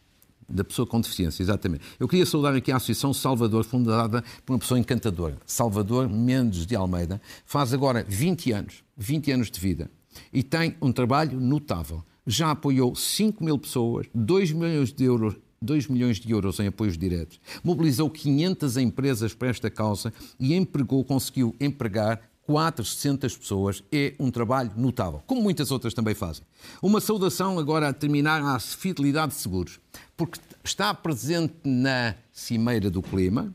da 0.48 0.62
pessoa 0.62 0.86
com 0.86 1.00
deficiência, 1.00 1.42
exatamente. 1.42 1.82
Eu 1.98 2.06
queria 2.06 2.26
saudar 2.26 2.54
aqui 2.54 2.70
a 2.70 2.76
Associação 2.76 3.14
Salvador, 3.14 3.64
fundada 3.64 4.22
por 4.44 4.52
uma 4.52 4.58
pessoa 4.58 4.78
encantadora. 4.78 5.38
Salvador 5.46 6.10
Mendes 6.10 6.66
de 6.66 6.76
Almeida 6.76 7.22
faz 7.46 7.72
agora 7.72 8.04
20 8.06 8.52
anos, 8.52 8.84
20 8.96 9.32
anos 9.32 9.50
de 9.50 9.58
vida 9.58 9.90
e 10.32 10.42
tem 10.42 10.76
um 10.80 10.92
trabalho 10.92 11.40
notável. 11.40 12.02
Já 12.26 12.50
apoiou 12.50 12.94
5 12.94 13.42
mil 13.42 13.58
pessoas, 13.58 14.06
2 14.14 14.52
milhões 14.52 14.92
de 14.92 15.04
euros 15.04 15.36
2 15.64 15.86
milhões 15.86 16.18
de 16.18 16.28
euros 16.28 16.58
em 16.58 16.66
apoios 16.66 16.98
diretos, 16.98 17.40
mobilizou 17.62 18.10
500 18.10 18.76
empresas 18.78 19.32
para 19.32 19.46
esta 19.46 19.70
causa 19.70 20.12
e 20.36 20.54
empregou, 20.54 21.04
conseguiu 21.04 21.54
empregar 21.60 22.20
400 22.52 23.34
pessoas. 23.34 23.82
É 23.90 24.12
um 24.20 24.30
trabalho 24.30 24.70
notável, 24.76 25.22
como 25.26 25.40
muitas 25.40 25.70
outras 25.70 25.94
também 25.94 26.14
fazem. 26.14 26.44
Uma 26.82 27.00
saudação 27.00 27.58
agora 27.58 27.88
a 27.88 27.92
terminar 27.94 28.42
à 28.42 28.58
Fidelidade 28.58 29.32
Seguros, 29.32 29.80
porque 30.14 30.38
está 30.62 30.92
presente 30.92 31.54
na 31.64 32.14
Cimeira 32.30 32.90
do 32.90 33.00
Clima 33.00 33.54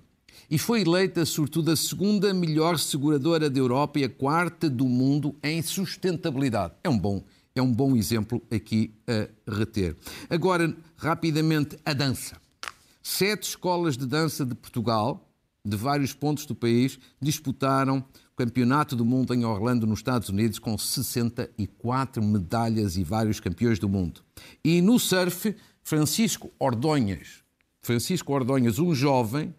e 0.49 0.57
foi 0.57 0.81
eleita, 0.81 1.23
sobretudo, 1.25 1.69
a 1.69 1.75
segunda 1.75 2.33
melhor 2.33 2.79
seguradora 2.79 3.51
da 3.51 3.59
Europa 3.59 3.99
e 3.99 4.03
a 4.03 4.09
quarta 4.09 4.67
do 4.67 4.85
mundo 4.85 5.35
em 5.43 5.61
sustentabilidade. 5.61 6.73
É 6.83 6.89
um 6.89 6.97
bom, 6.97 7.23
é 7.53 7.61
um 7.61 7.71
bom 7.71 7.95
exemplo 7.95 8.41
aqui 8.49 8.91
a 9.07 9.53
reter. 9.53 9.95
Agora, 10.27 10.75
rapidamente, 10.95 11.77
a 11.85 11.93
dança. 11.93 12.35
Sete 13.03 13.49
escolas 13.49 13.95
de 13.95 14.07
dança 14.07 14.43
de 14.43 14.55
Portugal, 14.55 15.29
de 15.63 15.77
vários 15.77 16.13
pontos 16.13 16.47
do 16.47 16.55
país, 16.55 16.97
disputaram 17.21 18.03
Campeonato 18.37 18.95
do 18.95 19.03
Mundo 19.03 19.33
em 19.33 19.43
Orlando, 19.43 19.87
nos 19.87 19.97
Estados 19.97 20.29
Unidos, 20.29 20.59
com 20.59 20.77
64 20.77 22.23
medalhas 22.23 22.95
e 22.95 23.03
vários 23.03 23.39
campeões 23.39 23.79
do 23.79 23.89
mundo. 23.89 24.21
E 24.63 24.79
no 24.79 24.99
surf, 24.99 25.55
Francisco 25.81 26.51
Ordonhas. 26.59 27.43
Francisco 27.81 28.31
Ordonhas, 28.31 28.77
um 28.77 28.93
jovem, 28.93 29.55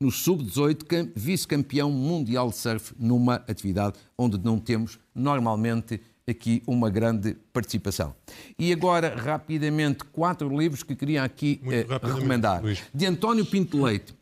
no 0.00 0.10
sub-18, 0.10 1.12
vice-campeão 1.14 1.88
mundial 1.88 2.50
de 2.50 2.56
surf, 2.56 2.92
numa 2.98 3.36
atividade 3.36 3.96
onde 4.18 4.36
não 4.38 4.58
temos 4.58 4.98
normalmente 5.14 6.00
aqui 6.28 6.62
uma 6.66 6.90
grande 6.90 7.36
participação. 7.52 8.14
E 8.58 8.72
agora, 8.72 9.14
rapidamente, 9.14 10.04
quatro 10.04 10.48
livros 10.48 10.82
que 10.82 10.96
queria 10.96 11.22
aqui 11.22 11.60
eh, 11.64 11.86
recomendar. 11.88 12.62
Luís. 12.62 12.82
De 12.92 13.06
António 13.06 13.46
Pinto 13.46 13.82
Leite, 13.82 14.12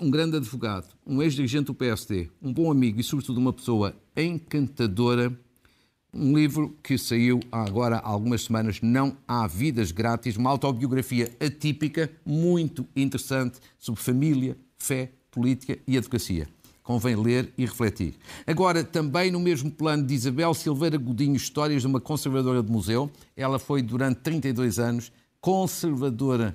um 0.00 0.10
grande 0.10 0.36
advogado, 0.36 0.88
um 1.04 1.20
ex-dirigente 1.20 1.66
do 1.66 1.74
PSD, 1.74 2.30
um 2.40 2.52
bom 2.52 2.70
amigo 2.70 3.00
e, 3.00 3.02
sobretudo, 3.02 3.38
uma 3.38 3.52
pessoa 3.52 3.94
encantadora. 4.16 5.36
Um 6.12 6.36
livro 6.36 6.76
que 6.82 6.98
saiu 6.98 7.38
agora 7.52 7.96
há 7.98 8.08
algumas 8.08 8.42
semanas, 8.42 8.80
Não 8.80 9.16
Há 9.28 9.46
Vidas 9.46 9.92
Grátis, 9.92 10.36
uma 10.36 10.50
autobiografia 10.50 11.30
atípica, 11.38 12.10
muito 12.24 12.84
interessante, 12.96 13.60
sobre 13.78 14.00
família, 14.02 14.56
fé, 14.76 15.12
política 15.30 15.78
e 15.86 15.96
advocacia 15.96 16.48
convém 16.90 17.14
ler 17.14 17.54
e 17.56 17.64
refletir. 17.64 18.16
Agora, 18.44 18.82
também 18.82 19.30
no 19.30 19.38
mesmo 19.38 19.70
plano 19.70 20.04
de 20.04 20.12
Isabel 20.12 20.52
Silveira 20.52 20.98
Godinho, 20.98 21.36
Histórias 21.36 21.82
de 21.82 21.86
uma 21.86 22.00
Conservadora 22.00 22.60
de 22.64 22.72
Museu, 22.72 23.08
ela 23.36 23.60
foi 23.60 23.80
durante 23.80 24.18
32 24.22 24.80
anos 24.80 25.12
conservadora 25.40 26.52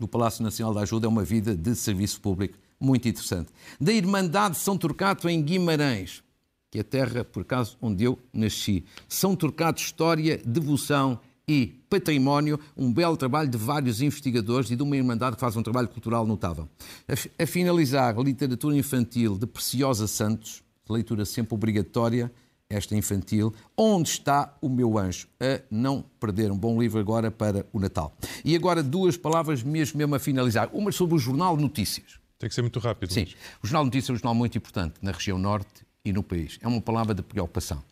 do 0.00 0.08
Palácio 0.08 0.42
Nacional 0.42 0.72
da 0.72 0.80
Ajuda, 0.80 1.06
é 1.06 1.08
uma 1.10 1.22
vida 1.22 1.54
de 1.54 1.74
serviço 1.74 2.18
público 2.18 2.56
muito 2.80 3.06
interessante. 3.06 3.50
Da 3.78 3.92
Irmandade 3.92 4.56
São 4.56 4.78
Turcato 4.78 5.28
em 5.28 5.42
Guimarães, 5.42 6.22
que 6.70 6.78
é 6.78 6.80
a 6.80 6.84
terra, 6.84 7.22
por 7.22 7.42
acaso, 7.42 7.76
onde 7.82 8.04
eu 8.04 8.18
nasci. 8.32 8.86
São 9.06 9.36
Turcato, 9.36 9.82
História, 9.82 10.40
Devoção 10.46 11.20
e 11.48 11.82
património, 11.88 12.60
um 12.76 12.92
belo 12.92 13.16
trabalho 13.16 13.48
de 13.48 13.56
vários 13.56 14.02
investigadores 14.02 14.70
e 14.70 14.76
de 14.76 14.82
uma 14.82 14.96
irmandade 14.96 15.36
que 15.36 15.40
faz 15.40 15.56
um 15.56 15.62
trabalho 15.62 15.88
cultural 15.88 16.26
notável. 16.26 16.68
A, 17.08 17.42
a 17.42 17.46
finalizar, 17.46 18.16
literatura 18.18 18.76
infantil 18.76 19.38
de 19.38 19.46
Preciosa 19.46 20.06
Santos, 20.06 20.62
leitura 20.88 21.24
sempre 21.24 21.54
obrigatória, 21.54 22.30
esta 22.70 22.94
infantil, 22.94 23.54
Onde 23.76 24.10
está 24.10 24.54
o 24.60 24.68
meu 24.68 24.98
anjo? 24.98 25.26
A 25.40 25.62
não 25.70 26.04
perder 26.20 26.52
um 26.52 26.58
bom 26.58 26.78
livro 26.78 27.00
agora 27.00 27.30
para 27.30 27.64
o 27.72 27.80
Natal. 27.80 28.14
E 28.44 28.54
agora 28.54 28.82
duas 28.82 29.16
palavras 29.16 29.62
mesmo, 29.62 29.96
mesmo 29.96 30.14
a 30.14 30.18
finalizar. 30.18 30.68
Uma 30.72 30.92
sobre 30.92 31.14
o 31.14 31.18
Jornal 31.18 31.56
Notícias. 31.56 32.18
Tem 32.38 32.48
que 32.48 32.54
ser 32.54 32.62
muito 32.62 32.78
rápido. 32.78 33.12
Sim, 33.12 33.26
o 33.62 33.66
Jornal 33.66 33.86
Notícias 33.86 34.10
é 34.10 34.12
um 34.12 34.16
jornal 34.16 34.34
muito 34.34 34.58
importante 34.58 34.96
na 35.00 35.12
região 35.12 35.38
norte 35.38 35.86
e 36.04 36.12
no 36.12 36.22
país. 36.22 36.58
É 36.60 36.68
uma 36.68 36.80
palavra 36.80 37.14
de 37.14 37.22
preocupação. 37.22 37.82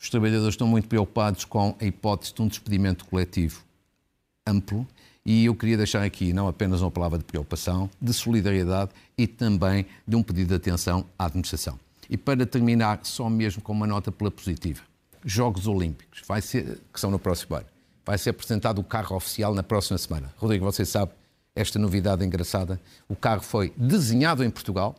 Os 0.00 0.10
trabalhadores 0.10 0.54
estão 0.54 0.66
muito 0.66 0.88
preocupados 0.88 1.44
com 1.44 1.76
a 1.80 1.84
hipótese 1.84 2.34
de 2.34 2.42
um 2.42 2.48
despedimento 2.48 3.04
coletivo 3.04 3.62
amplo 4.46 4.86
e 5.26 5.46
eu 5.46 5.54
queria 5.54 5.76
deixar 5.76 6.02
aqui 6.02 6.34
não 6.34 6.46
apenas 6.46 6.82
uma 6.82 6.90
palavra 6.90 7.18
de 7.18 7.24
preocupação, 7.24 7.88
de 8.00 8.12
solidariedade 8.12 8.90
e 9.16 9.26
também 9.26 9.86
de 10.06 10.16
um 10.16 10.22
pedido 10.22 10.48
de 10.48 10.54
atenção 10.54 11.06
à 11.18 11.24
administração. 11.24 11.80
E 12.10 12.16
para 12.16 12.44
terminar, 12.44 13.00
só 13.04 13.30
mesmo 13.30 13.62
com 13.62 13.72
uma 13.72 13.86
nota 13.86 14.12
pela 14.12 14.30
positiva. 14.30 14.82
Jogos 15.24 15.66
Olímpicos, 15.66 16.22
vai 16.28 16.42
ser, 16.42 16.78
que 16.92 17.00
são 17.00 17.10
no 17.10 17.18
próximo 17.18 17.56
ano. 17.56 17.66
Vai 18.04 18.18
ser 18.18 18.30
apresentado 18.30 18.80
o 18.80 18.84
carro 18.84 19.16
oficial 19.16 19.54
na 19.54 19.62
próxima 19.62 19.96
semana. 19.96 20.30
Rodrigo, 20.36 20.66
você 20.66 20.84
sabe 20.84 21.12
esta 21.54 21.78
novidade 21.78 22.22
engraçada. 22.22 22.78
O 23.08 23.16
carro 23.16 23.40
foi 23.40 23.72
desenhado 23.78 24.44
em 24.44 24.50
Portugal, 24.50 24.94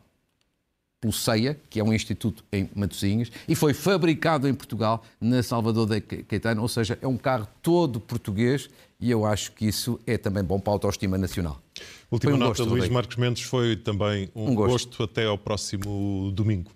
pelo 1.05 1.13
CEIA, 1.13 1.59
que 1.69 1.79
é 1.79 1.83
um 1.83 1.93
instituto 1.93 2.43
em 2.51 2.67
Matosinhos, 2.75 3.31
e 3.47 3.53
foi 3.53 3.73
fabricado 3.73 4.47
em 4.47 4.53
Portugal, 4.53 5.03
na 5.21 5.43
Salvador 5.43 5.85
da 5.85 6.01
Caetano, 6.01 6.63
ou 6.63 6.67
seja, 6.67 6.97
é 6.99 7.07
um 7.07 7.17
carro 7.17 7.47
todo 7.61 7.99
português 7.99 8.69
e 8.99 9.11
eu 9.11 9.25
acho 9.25 9.51
que 9.51 9.67
isso 9.67 9.99
é 10.07 10.17
também 10.17 10.43
bom 10.43 10.59
para 10.59 10.71
a 10.71 10.75
autoestima 10.75 11.17
nacional. 11.17 11.61
Última 12.09 12.33
um 12.33 12.37
nota, 12.37 12.63
gosto, 12.63 12.65
Luís 12.65 12.89
Marcos 12.89 13.17
Mendes, 13.17 13.43
foi 13.43 13.75
também 13.75 14.29
um, 14.33 14.51
um 14.51 14.55
gosto. 14.55 14.87
gosto. 14.87 15.03
Até 15.03 15.25
ao 15.25 15.37
próximo 15.37 16.31
domingo. 16.31 16.71